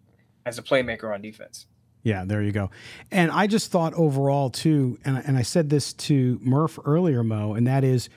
[0.47, 1.67] as a playmaker on defense.
[2.05, 2.71] Yeah, there you go.
[3.11, 7.55] And I just thought overall too, and and I said this to Murf earlier, Mo,
[7.55, 8.09] and that is,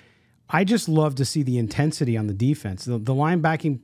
[0.49, 2.85] I just love to see the intensity on the defense.
[2.85, 3.79] The, the linebacking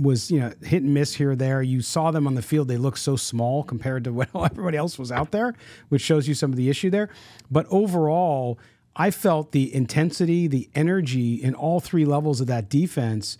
[0.00, 1.62] was you know hit and miss here there.
[1.62, 4.98] You saw them on the field; they looked so small compared to what everybody else
[4.98, 5.54] was out there,
[5.88, 7.10] which shows you some of the issue there.
[7.50, 8.58] But overall,
[8.94, 13.36] I felt the intensity, the energy in all three levels of that defense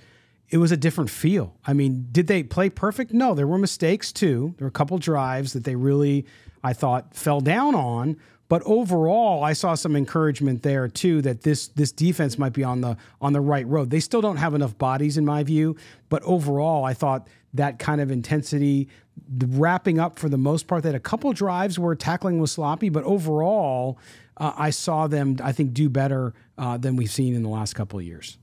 [0.49, 1.57] it was a different feel.
[1.67, 3.13] I mean, did they play perfect?
[3.13, 4.55] No, there were mistakes too.
[4.59, 6.25] There were a couple drives that they really,
[6.63, 8.17] I thought, fell down on.
[8.49, 12.81] But overall, I saw some encouragement there too that this this defense might be on
[12.81, 13.91] the on the right road.
[13.91, 15.77] They still don't have enough bodies in my view,
[16.09, 18.89] but overall, I thought that kind of intensity,
[19.39, 20.83] wrapping up for the most part.
[20.83, 23.99] They had a couple drives where tackling was sloppy, but overall,
[24.37, 25.39] uh, I saw them.
[25.43, 28.39] I think do better uh, than we've seen in the last couple of years.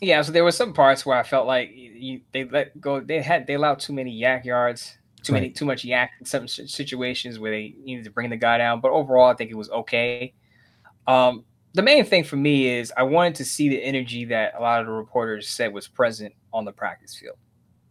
[0.00, 3.00] Yeah, so there were some parts where I felt like you, they let go.
[3.00, 5.40] They had they allowed too many YAC yards, too right.
[5.40, 8.80] many too much YAC in some situations where they needed to bring the guy down.
[8.80, 10.34] But overall, I think it was okay.
[11.06, 14.60] Um, the main thing for me is I wanted to see the energy that a
[14.60, 17.36] lot of the reporters said was present on the practice field,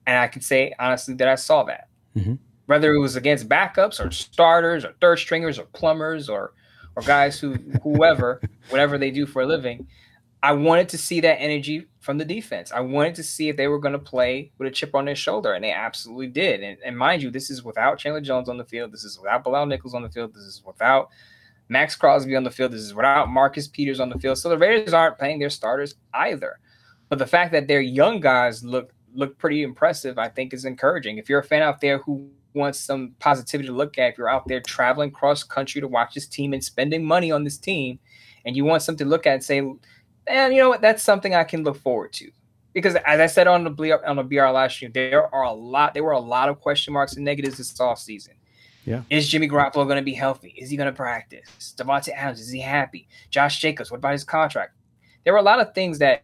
[0.07, 1.89] and I can say honestly that I saw that.
[2.15, 2.35] Mm-hmm.
[2.67, 6.53] Whether it was against backups or starters or third stringers or plumbers or
[6.95, 9.87] or guys who whoever whatever they do for a living
[10.43, 12.73] I wanted to see that energy from the defense.
[12.73, 15.15] I wanted to see if they were going to play with a chip on their
[15.15, 16.61] shoulder, and they absolutely did.
[16.61, 18.91] And, and, mind you, this is without Chandler Jones on the field.
[18.91, 20.33] This is without Bilal Nichols on the field.
[20.33, 21.07] This is without
[21.69, 22.73] Maxx Crosby on the field.
[22.73, 24.37] This is without Marcus Peters on the field.
[24.37, 26.59] So the Raiders aren't playing their starters either.
[27.07, 31.19] But the fact that their young guys look look pretty impressive, I think, is encouraging.
[31.19, 34.29] If you're a fan out there who wants some positivity to look at, if you're
[34.29, 37.99] out there traveling cross country to watch this team and spending money on this team,
[38.45, 39.61] and you want something to look at and say,
[40.27, 40.81] and you know what?
[40.81, 42.31] That's something I can look forward to.
[42.73, 45.51] Because as I said on the BR, on the BR last year, there are a
[45.51, 48.33] lot, there were a lot of question marks and negatives this offseason.
[48.85, 49.03] Yeah.
[49.09, 50.55] Is Jimmy Garoppolo going to be healthy?
[50.57, 51.73] Is he going to practice?
[51.77, 53.07] Davante Adams, is he happy?
[53.29, 54.75] Josh Jacobs, what about his contract?
[55.23, 56.23] There were a lot of things that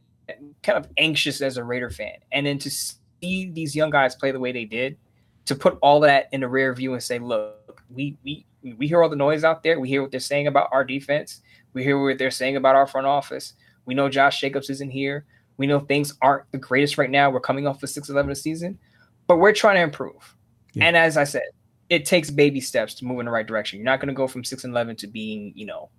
[0.64, 2.18] kind of anxious as a Raider fan.
[2.32, 4.98] And then to see these young guys play the way they did,
[5.46, 8.46] to put all that in the rear view and say, look, we we
[8.78, 9.80] we hear all the noise out there.
[9.80, 11.42] We hear what they're saying about our defense.
[11.74, 13.54] We hear what they're saying about our front office.
[13.90, 15.26] We know Josh Jacobs isn't here.
[15.58, 17.32] We know things aren't the greatest right now.
[17.32, 18.78] We're coming off the 6 11 season,
[19.26, 20.36] but we're trying to improve.
[20.74, 20.86] Yeah.
[20.86, 21.42] And as I said,
[21.90, 23.80] it takes baby steps to move in the right direction.
[23.80, 25.90] You're not going to go from 6 and 11 to being, you know,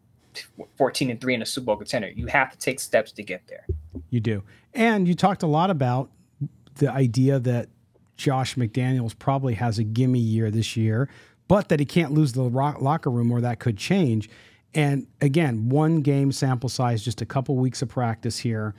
[0.78, 2.08] 14 and 3 in a Super Bowl contender.
[2.10, 3.66] You have to take steps to get there.
[4.10, 4.44] You do.
[4.72, 6.10] And you talked a lot about
[6.76, 7.70] the idea that
[8.16, 11.08] Josh McDaniels probably has a gimme year this year,
[11.48, 14.30] but that he can't lose the locker room or that could change.
[14.74, 18.74] And again, one game sample size, just a couple weeks of practice here.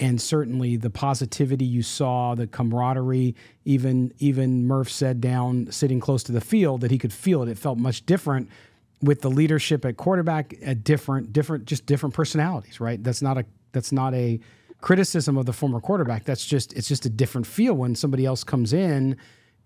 [0.00, 6.24] And certainly the positivity you saw, the camaraderie, even even Murf said down sitting close
[6.24, 7.48] to the field that he could feel it.
[7.48, 8.48] It felt much different
[9.02, 13.02] with the leadership at quarterback at different, different, just different personalities, right?
[13.02, 14.40] That's not a that's not a
[14.80, 16.24] criticism of the former quarterback.
[16.24, 19.16] That's just it's just a different feel when somebody else comes in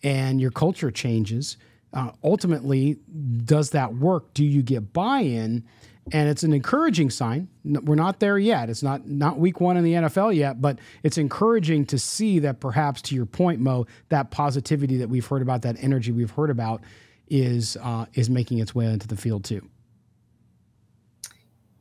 [0.03, 1.57] and your culture changes
[1.93, 2.99] uh, ultimately,
[3.45, 4.35] does that work?
[4.35, 5.65] Do you get buy-in?
[6.11, 7.49] And it's an encouraging sign.
[7.65, 8.71] We're not there yet.
[8.71, 12.61] It's not not week one in the NFL yet, but it's encouraging to see that
[12.61, 16.49] perhaps, to your point, Mo, that positivity that we've heard about, that energy we've heard
[16.49, 16.83] about,
[17.29, 19.69] is uh, is making its way into the field too.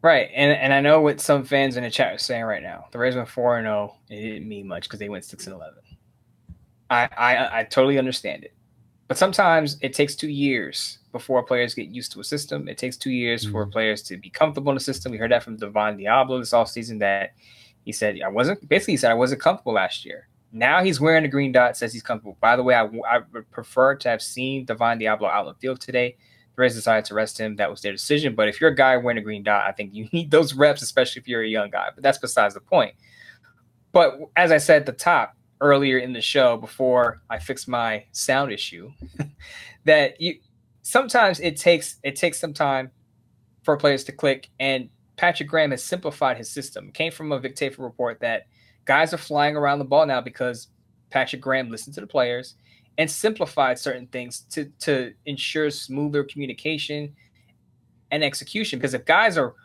[0.02, 2.88] Right, and and I know what some fans in the chat are saying right now.
[2.92, 3.94] The Rays went four and zero.
[3.94, 5.80] Oh, it didn't mean much because they went six and eleven.
[6.90, 8.54] I, I I totally understand it,
[9.08, 12.68] but sometimes it takes two years before players get used to a system.
[12.68, 13.52] It takes two years mm-hmm.
[13.54, 15.12] for players to be comfortable in the system.
[15.12, 17.32] We heard that from Divine Deablo this offseason that
[17.86, 20.28] he said I wasn't basically he said I wasn't comfortable last year.
[20.52, 22.38] Now he's wearing the green dot, says he's comfortable.
[22.42, 25.60] By the way, I, I would prefer to have seen Divine Deablo out on the
[25.60, 26.18] field today.
[26.56, 27.56] The Rays decided to rest him.
[27.56, 28.36] That was their decision.
[28.36, 30.82] But if you're a guy wearing a green dot, I think you need those reps,
[30.82, 31.90] especially if you're a young guy.
[31.96, 32.94] But that's besides the point.
[33.94, 38.06] But as I said at the top earlier in the show, before I fixed my
[38.12, 38.92] sound issue,
[39.86, 40.40] that you
[40.82, 42.92] sometimes it takes it takes some time
[43.64, 44.50] for players to click.
[44.60, 46.92] And Patrick Graham has simplified his system.
[46.92, 48.48] Came from a Vic Tafur report that
[48.86, 50.68] guys are flying around the ball now because
[51.10, 52.56] Patrick Graham listened to the players
[52.98, 57.16] and simplified certain things to to ensure smoother communication
[58.12, 58.80] and execution.
[58.80, 59.56] Because if guys are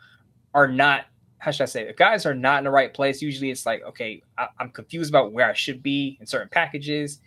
[0.53, 1.05] are not
[1.43, 3.83] how should I say if guys are not in the right place, usually it's like
[3.83, 7.19] okay, I, I'm confused about where I should be in certain packages.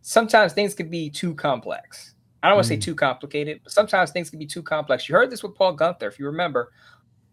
[0.00, 2.14] Sometimes things can be too complex.
[2.42, 2.76] I don't want to mm.
[2.76, 5.08] say too complicated, but sometimes things can be too complex.
[5.08, 6.72] You heard this with Paul Guenther, if you remember.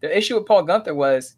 [0.02, 1.34] The issue with Paul Guenther was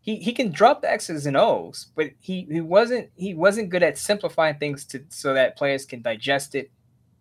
[0.00, 3.84] he he can drop the X's and O's, but he he wasn't he wasn't good
[3.84, 6.68] at simplifying things to so that players can digest it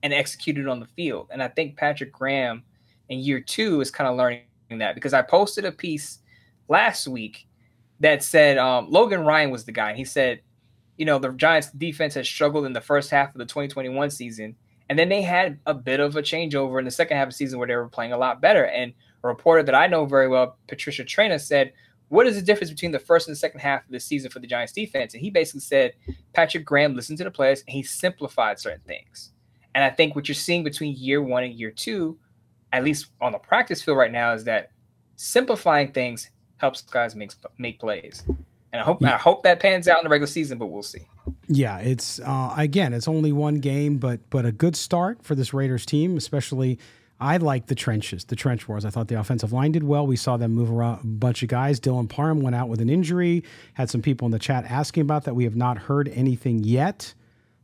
[0.02, 1.28] and execute it on the field.
[1.30, 2.64] And I think Patrick Graham
[3.10, 6.19] in year two is kind of learning that because I posted a piece
[6.70, 7.48] last week
[8.00, 9.94] that said um, Logan Ryan was the guy.
[9.94, 10.42] He said,
[10.98, 14.56] you know, the Giants defense has struggled in the first half of the 2021 season.
[14.90, 17.38] And then they had a bit of a changeover in the second half of the
[17.38, 18.66] season where they were playing a lot better.
[18.66, 18.94] And
[19.24, 21.74] a reporter that I know very well, Patricia Traina, said,
[22.08, 24.40] what is the difference between the first and the second half of the season for
[24.40, 25.14] the Giants defense?
[25.14, 25.94] And he basically said
[26.34, 29.32] Patrick Graham listened to the players and he simplified certain things.
[29.76, 32.18] And I think what you're seeing between year one and year two,
[32.74, 34.72] at least on the practice field right now, is that
[35.18, 38.24] simplifying things helps guys make make plays.
[38.72, 39.16] And I hope yeah.
[39.16, 41.08] I hope that pans out in the regular season, but we'll see.
[41.48, 45.54] Yeah, it's uh, again, it's only one game, but but a good start for this
[45.54, 46.78] Raiders team, especially
[47.22, 48.86] I like the trenches, the trench wars.
[48.86, 50.08] I thought the offensive line did well.
[50.08, 51.80] We saw them move around a bunch of guys.
[51.80, 53.44] Dylan Parham went out with an injury.
[53.74, 55.34] Had some people in the chat asking about that.
[55.34, 57.14] We have not heard anything yet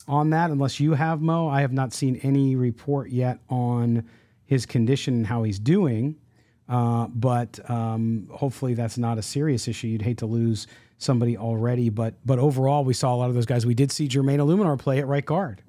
[0.08, 1.48] on that, unless you have, Mo.
[1.48, 4.04] I have not seen any report yet on
[4.46, 6.18] his condition and how he's doing.
[6.68, 9.88] Uh, but um, hopefully that's not a serious issue.
[9.88, 13.46] You'd hate to lose somebody already, but but overall we saw a lot of those
[13.46, 13.66] guys.
[13.66, 15.62] We did see Jermaine Eluemunor play at right guard.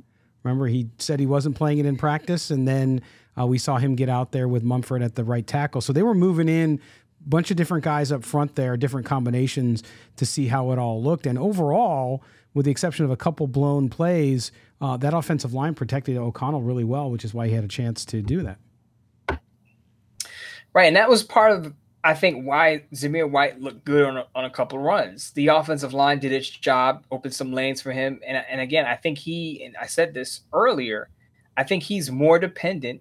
[0.43, 3.03] Remember, he said he wasn't playing it in practice, and then
[3.39, 5.81] uh, we saw him get out there with Munford at the right tackle.
[5.81, 6.81] So they were moving in
[7.25, 9.83] a bunch of different guys up front there, different combinations
[10.17, 11.27] to see how it all looked.
[11.27, 12.23] And overall,
[12.55, 16.85] with the exception of a couple blown plays, uh, that offensive line protected O'Connell really
[16.85, 18.59] well, which is why he had a chance to do that.
[20.77, 21.73] Right, and that was part of
[22.05, 25.31] I think why Zamir White looked good on a, on a couple runs.
[25.31, 28.95] The offensive line did its job, opened some lanes for him, and and again, I
[28.95, 31.09] think he and I said this earlier.
[31.57, 33.01] I think he's more dependent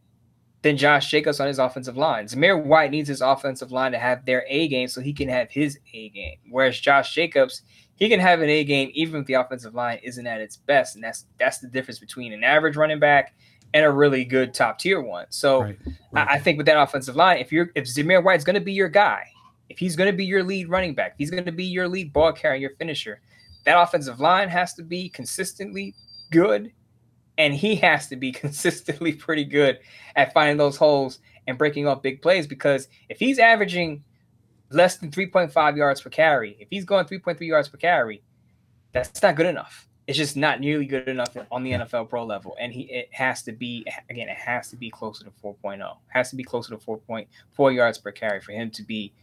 [0.61, 2.27] than Josh Jacobs on his offensive line.
[2.27, 5.51] Zamir White needs his offensive line to have their A game so he can have
[5.51, 6.37] his A game.
[6.49, 7.61] Whereas Josh Jacobs,
[7.95, 10.95] he can have an A game even if the offensive line isn't at its best,
[10.95, 13.35] and that's that's the difference between an average running back
[13.75, 15.25] and a really good top tier one.
[15.29, 15.77] So right,
[16.13, 16.27] right.
[16.29, 18.71] I, I, think with that offensive line, if you're if Zamir White's going to be
[18.71, 19.27] your guy,
[19.69, 21.89] if he's going to be your lead running back, if he's going to be your
[21.89, 23.19] lead ball carrier, your finisher,
[23.65, 25.93] that offensive line has to be consistently
[26.31, 26.71] good
[27.37, 29.79] and he has to be consistently pretty good
[30.15, 34.05] at finding those holes and breaking up big plays because if he's averaging
[34.71, 38.23] less than 3.5 yards per carry, if he's going 3.3 yards per carry,
[38.93, 39.84] that's not good enough.
[40.07, 42.55] It's just not nearly good enough on the NFL pro level.
[42.59, 45.79] And he it has to be again, it has to be closer to 4.0.
[45.79, 49.13] It has to be closer to 4.4 yards per carry for him to be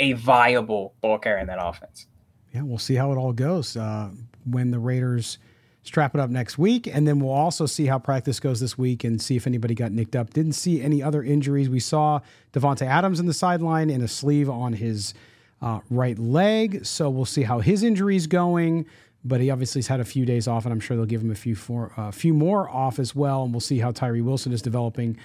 [0.00, 2.06] a viable ball carrier in that offense.
[2.52, 4.10] Yeah, we'll see how it all goes uh,
[4.44, 5.38] when the Raiders–
[5.82, 6.86] strap it up next week.
[6.86, 9.92] And then we'll also see how practice goes this week and see if anybody got
[9.92, 10.32] nicked up.
[10.32, 11.68] Didn't see any other injuries.
[11.68, 12.20] We saw
[12.52, 15.14] Davante Adams in the sideline in a sleeve on his
[15.60, 16.86] uh, right leg.
[16.86, 18.86] So we'll see how his injury is going.
[19.24, 21.30] But he obviously has had a few days off, and I'm sure they'll give him
[21.30, 23.44] a few, for, uh, few more off as well.
[23.44, 25.16] And we'll see how Tyree Wilson is developing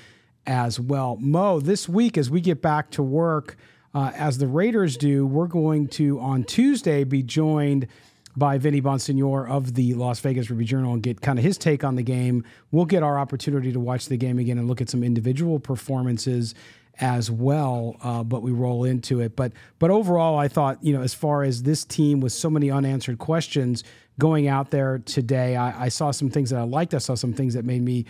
[0.45, 1.17] as well.
[1.19, 3.57] Mo, this week as we get back to work,
[3.95, 7.87] uh, as the Raiders do, we're going to on Tuesday be joined–
[8.37, 11.83] by Vinny Bonsignore of the Las Vegas Review Journal and get kind of his take
[11.83, 12.45] on the game.
[12.71, 16.53] We'll get our opportunity to watch the game again and look at some individual performances
[16.99, 17.95] as well.
[18.01, 19.35] Uh, but we roll into it.
[19.35, 22.71] But but overall, I thought you know as far as this team with so many
[22.71, 23.83] unanswered questions
[24.19, 26.93] going out there today, I, I saw some things that I liked.
[26.93, 28.05] I saw some things that made me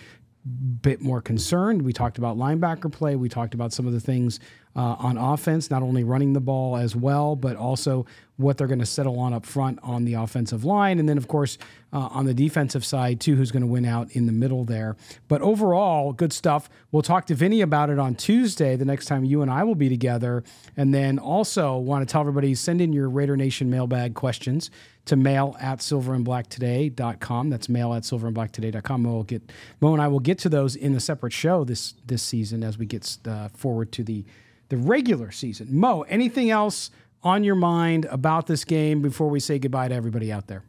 [0.47, 1.81] bit more concerned.
[1.81, 3.15] We talked about linebacker play.
[3.15, 4.39] We talked about some of the things
[4.77, 8.05] uh, on offense, not only running the ball as well, but also
[8.37, 10.99] what they're going to settle on up front on the offensive line.
[10.99, 11.57] And then, of course,
[11.91, 14.95] uh, on the defensive side, too, who's going to win out in the middle there.
[15.27, 16.69] But overall, good stuff.
[16.91, 19.73] We'll talk to Vinny about it on Tuesday, the next time you and I will
[19.73, 20.43] be together.
[20.77, 24.69] And then also want to tell everybody send in your Raider Nation mailbag questions
[25.05, 27.49] to mail at silverandblacktoday.com.
[27.49, 29.03] That's mail at silverandblacktoday.com.
[29.03, 29.41] We'll get,
[29.81, 32.77] Mo and I will get to those in a separate show this, this season as
[32.77, 34.23] we get uh, forward to the,
[34.69, 35.67] the regular season.
[35.71, 36.91] Mo, anything else
[37.23, 40.63] on your mind about this game before we say goodbye to everybody out there?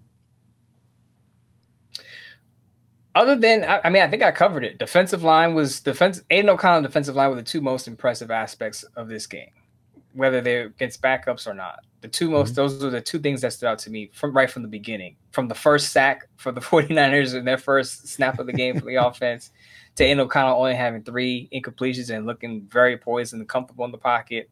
[3.14, 4.78] Other than, I, mean, I think I covered it.
[4.78, 6.22] Defensive line was defense.
[6.30, 9.50] Aidan O'Connell defensive line were the two most impressive aspects of this game,
[10.12, 11.80] whether they're against backups or not.
[12.00, 12.54] The two most, mm-hmm.
[12.54, 15.16] those are the two things that stood out to me from right from the beginning.
[15.32, 18.86] From the first sack for the 49ers in their first snap of the game for
[18.86, 19.50] the offense
[19.98, 23.84] to end up kind of only having three incompletions and looking very poised and comfortable
[23.84, 24.48] in the pocket.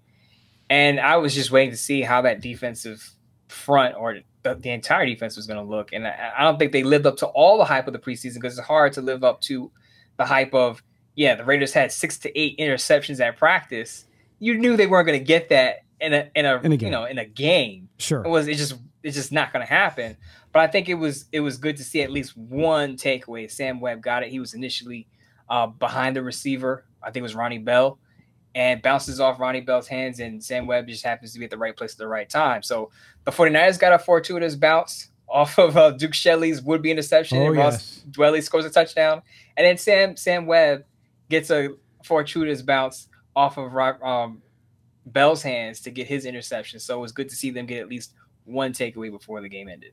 [0.68, 3.12] And I was just waiting to see how that defensive
[3.47, 5.92] front or the, the entire defense was going to look.
[5.92, 8.34] And I, I, don't think they lived up to all the hype of the preseason
[8.34, 9.70] because it's hard to live up to
[10.16, 10.82] the hype of,
[11.14, 14.05] yeah, the Raiders had six to eight interceptions at practice.
[14.40, 16.90] You knew they weren't going to get that in a in a, in a you
[16.90, 17.88] know in a game.
[17.99, 20.18] Sure, it was it just it's just not going to happen.
[20.53, 23.51] But I think it was it was good to see at least one takeaway.
[23.51, 24.28] Sam Webb got it.
[24.28, 25.07] He was initially
[25.49, 26.84] uh, behind the receiver.
[27.03, 27.99] I think it was Ronnie Bell
[28.57, 31.59] and bounces off Ronnie Bell's hands, and Sam Webb just happens to be at the
[31.59, 32.62] right place at the right time.
[32.62, 32.90] So
[33.24, 37.47] the 49ers got a fortuitous bounce off of uh, Duke Shelley's would be interception, oh,
[37.49, 38.05] and Ross yes.
[38.11, 39.20] Dwelley scores a touchdown,
[39.57, 40.84] and then Sam Sam Webb
[41.28, 41.70] gets a
[42.03, 44.40] fortuitous bounce off of um,
[45.05, 46.80] Bell's hands to get his interception.
[46.80, 49.68] So it was good to see them get at least one takeaway before the game
[49.68, 49.92] ended.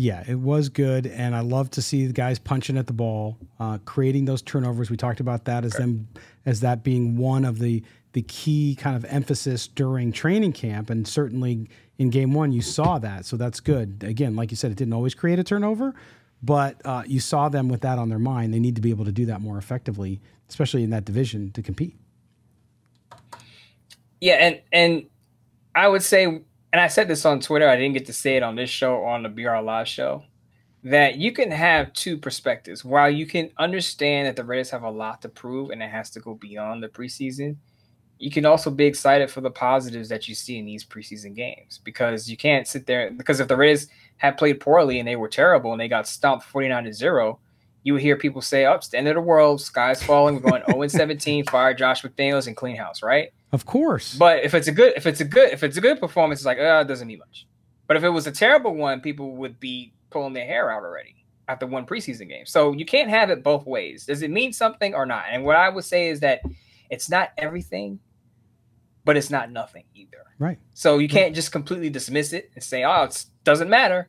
[0.00, 3.36] Yeah, it was good, and I love to see the guys punching at the ball,
[3.58, 4.88] uh, creating those turnovers.
[4.88, 6.08] We talked about that as them
[6.46, 7.84] as that being one of the
[8.14, 12.98] the key kind of emphasis during training camp, and certainly in game one you saw
[12.98, 13.26] that.
[13.26, 14.02] So that's good.
[14.02, 15.94] Again, like you said, it didn't always create a turnover,
[16.42, 18.54] but uh, you saw them with that on their mind.
[18.54, 21.60] They need to be able to do that more effectively, especially in that division to
[21.60, 21.94] compete.
[24.18, 25.06] Yeah, and and
[25.74, 26.40] I would say
[26.72, 27.68] and I said this on Twitter.
[27.68, 30.24] I didn't get to say it on this show or on the BR Live show.
[30.82, 32.84] That you can have two perspectives.
[32.84, 36.10] While you can understand that the Raiders have a lot to prove and it has
[36.10, 37.56] to go beyond the preseason,
[38.18, 41.80] you can also be excited for the positives that you see in these preseason games
[41.84, 45.28] because you can't sit there because if the Raiders had played poorly and they were
[45.28, 47.40] terrible and they got stomped 49 to 0,
[47.82, 50.62] you would hear people say, "Up, oh, end of the world, sky's falling, we're going
[50.70, 53.32] 0 17, fire Josh McDaniels and clean house," right?
[53.52, 54.14] Of course.
[54.14, 56.46] But if it's a good, if it's a good, if it's a good performance, it's
[56.46, 57.46] like, oh, it doesn't mean much.
[57.86, 61.24] But if it was a terrible one, people would be pulling their hair out already
[61.48, 62.46] after one preseason game.
[62.46, 64.06] So you can't have it both ways.
[64.06, 65.24] Does it mean something or not?
[65.30, 66.42] And what I would say is that
[66.88, 67.98] it's not everything,
[69.04, 70.18] but it's not nothing either.
[70.38, 70.58] Right.
[70.74, 74.08] So you can't just completely dismiss it and say, oh, it doesn't matter.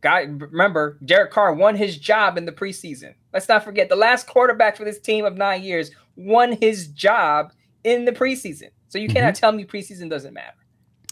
[0.00, 3.14] Guy, remember, Derek Carr won his job in the preseason.
[3.32, 7.52] Let's not forget the last quarterback for this team of nine years won his job
[7.84, 8.70] in the preseason.
[8.88, 9.40] So you cannot mm-hmm.
[9.40, 10.56] tell me preseason doesn't matter,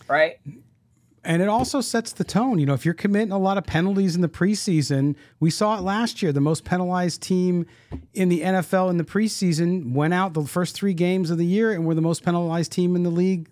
[0.09, 0.37] right?
[1.25, 2.61] And it also sets the tone.
[2.61, 5.83] You know, if you're committing a lot of penalties in the preseason, we saw it
[5.83, 6.33] last year.
[6.33, 7.67] The most penalized team
[8.15, 11.73] in the NFL in the preseason went out the first three games of the year
[11.73, 13.49] and were the most penalized team in the league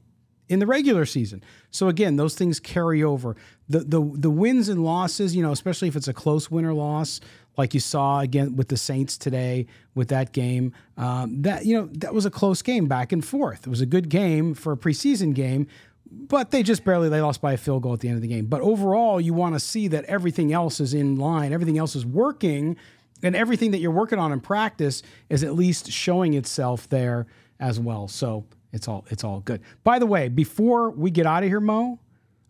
[0.49, 1.43] in the regular season.
[1.71, 3.37] So again, those things carry over.
[3.69, 6.75] The the the wins and losses, you know, especially if it's a close win or
[6.75, 7.21] loss,
[7.57, 10.73] like you saw again with the Saints today with that game.
[10.97, 13.67] Um, that you know that was a close game back and forth.
[13.67, 15.67] It was a good game for a preseason game,
[16.11, 18.29] but they just barely they lost by a field goal at the end of the
[18.29, 18.47] game.
[18.47, 22.05] But overall, you want to see that everything else is in line, everything else is
[22.05, 22.77] working,
[23.23, 27.27] and everything that you're working on in practice is at least showing itself there
[27.59, 28.09] as well.
[28.09, 29.63] So it's all it's all good.
[29.85, 32.01] By the way, before we get out of here, Mo,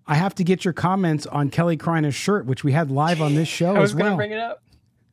[0.06, 3.34] I have to get your comments on Kelly Kreiner's shirt, which we had live on
[3.34, 4.04] this show I was as well.
[4.06, 4.62] Gonna bring it up.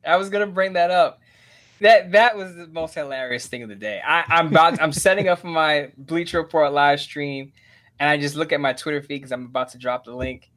[0.06, 1.20] I was gonna bring that up.
[1.80, 4.00] That that was the most hilarious thing of the day.
[4.04, 7.52] I, I'm about I'm setting up my Bleacher Report live stream,
[8.00, 10.50] and I just look at my Twitter feed because I'm about to drop the link,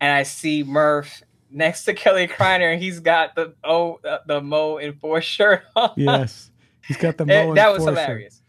[0.00, 4.40] and I see Murf next to Kelly Kreiner, and he's got the oh uh, the
[4.40, 5.92] Mo in four shirt on.
[5.96, 6.50] Yes,
[6.84, 7.54] he's got the Mo.
[7.54, 8.34] That was hilarious.
[8.34, 8.39] Shirt.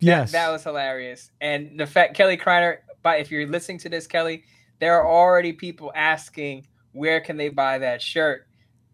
[0.00, 1.30] Yes, that, that, was hilarious.
[1.40, 4.44] And the fact Kelly Kreiner, but if you're listening to this, Kelly,
[4.80, 8.48] there are already people asking where can they buy that shirt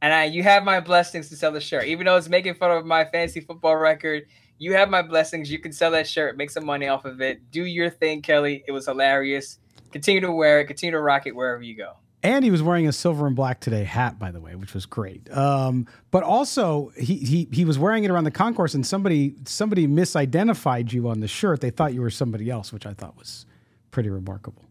[0.04, 2.70] and I, you have my blessings to sell the shirt, even though it's making fun
[2.70, 4.24] of my fantasy football record.
[4.58, 5.50] You have my blessings.
[5.50, 7.50] You can sell that shirt, make some money off of it.
[7.50, 8.62] Do your thing, Kelly.
[8.68, 9.60] It was hilarious.
[9.92, 10.66] Continue to wear it.
[10.66, 11.94] Continue to rock it wherever you go.
[12.24, 14.86] And he was wearing a silver and black today hat, by the way, which was
[14.86, 15.30] great.
[15.30, 19.86] Um, but also, he, he he was wearing it around the concourse, and somebody somebody
[19.86, 21.60] misidentified you on the shirt.
[21.60, 23.44] They thought you were somebody else, which I thought was
[23.90, 24.64] pretty remarkable.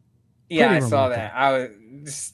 [0.49, 1.33] Yeah, pretty I saw that.
[1.35, 1.69] I was.
[2.03, 2.33] Just,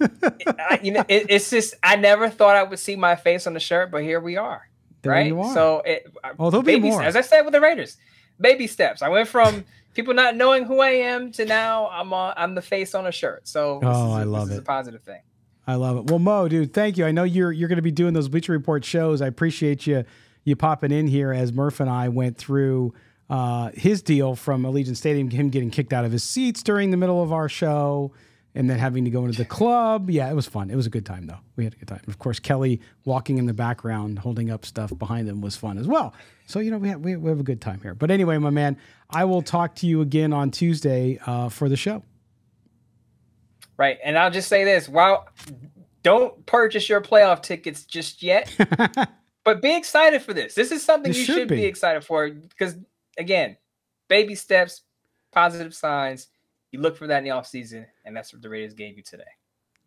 [0.00, 3.54] I, you know, it, it's just I never thought I would see my face on
[3.54, 4.68] the shirt, but here we are.
[5.02, 5.34] There right.
[5.52, 6.06] So it.
[6.38, 7.02] Oh, there'll be more.
[7.02, 7.96] As I said with the Raiders,
[8.42, 9.00] baby steps.
[9.00, 9.64] I went from
[9.94, 13.12] people not knowing who I am to now I'm on, I'm the face on a
[13.12, 13.48] shirt.
[13.48, 14.58] So oh, is, I love it.
[14.58, 15.20] a positive thing.
[15.66, 16.10] I love it.
[16.10, 17.06] Well, Mo, dude, thank you.
[17.06, 19.22] I know you're you're going to be doing those Bleacher Report shows.
[19.22, 20.04] I appreciate you
[20.44, 22.94] you popping in here as Murf and I went through
[23.30, 26.96] uh, his deal from Allegiant Stadium, him getting kicked out of his seats during the
[26.96, 28.12] middle of our show
[28.54, 30.10] and then having to go into the club.
[30.10, 30.70] Yeah, it was fun.
[30.70, 31.38] It was a good time though.
[31.56, 32.02] We had a good time.
[32.06, 35.86] Of course, Kelly walking in the background, holding up stuff behind him was fun as
[35.86, 36.14] well.
[36.46, 37.94] So you know we have, we, we have a good time here.
[37.94, 38.76] But anyway, my man,
[39.10, 42.02] I will talk to you again on Tuesday uh, for the show.
[43.78, 45.28] Right, and I'll just say this: while
[46.02, 48.54] don't purchase your playoff tickets just yet,
[49.44, 50.54] but be excited for this.
[50.54, 51.56] This is something this you should, should be.
[51.56, 52.76] be excited for because
[53.16, 53.56] again,
[54.08, 54.82] baby steps,
[55.32, 56.28] positive signs
[56.72, 59.24] you look for that in the offseason, and that's what the Raiders gave you today.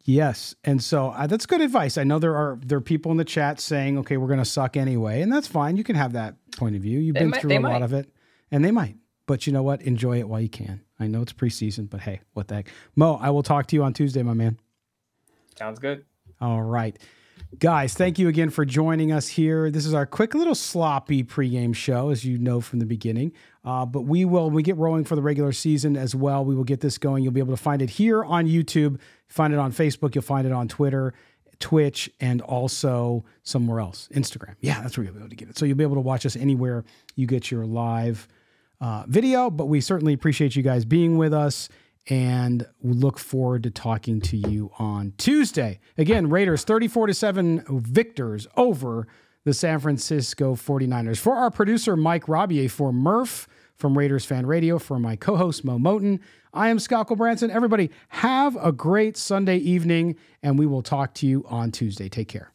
[0.03, 1.97] Yes, and so uh, that's good advice.
[1.97, 4.45] I know there are there are people in the chat saying, "Okay, we're going to
[4.45, 5.77] suck anyway," and that's fine.
[5.77, 6.99] You can have that point of view.
[6.99, 7.73] You've they been might, through a might.
[7.73, 8.11] lot of it,
[8.51, 8.97] and they might.
[9.25, 9.81] But you know what?
[9.81, 10.81] Enjoy it while you can.
[10.99, 13.15] I know it's preseason, but hey, what the heck, Moe?
[13.15, 14.59] I will talk to you on Tuesday, my man.
[15.57, 16.05] Sounds good.
[16.39, 16.97] All right.
[17.59, 19.69] Guys, thank you again for joining us here.
[19.69, 23.31] This is our quick little sloppy pregame show, as you know from the beginning.
[23.63, 26.63] Uh, but we will, we get rolling for the regular season as well, we will
[26.63, 27.23] get this going.
[27.23, 30.47] You'll be able to find it here on YouTube, find it on Facebook, you'll find
[30.47, 31.13] it on Twitter,
[31.59, 34.55] Twitch, and also somewhere else, Instagram.
[34.59, 35.57] Yeah, that's where you'll be able to get it.
[35.57, 36.83] So you'll be able to watch us anywhere
[37.15, 38.27] you get your live
[38.81, 39.49] uh, video.
[39.49, 41.69] But we certainly appreciate you guys being with us
[42.07, 45.79] and we look forward to talking to you on Tuesday.
[45.97, 49.07] Again, Raiders 34 to 7 victors over
[49.43, 51.19] the San Francisco 49ers.
[51.19, 55.77] For our producer Mike Robier for Murf from Raiders Fan Radio, for my co-host Moe
[55.77, 56.19] Moton,
[56.53, 57.49] I am Scott Gulbransen.
[57.49, 62.09] Everybody have a great Sunday evening and we will talk to you on Tuesday.
[62.09, 62.54] Take care.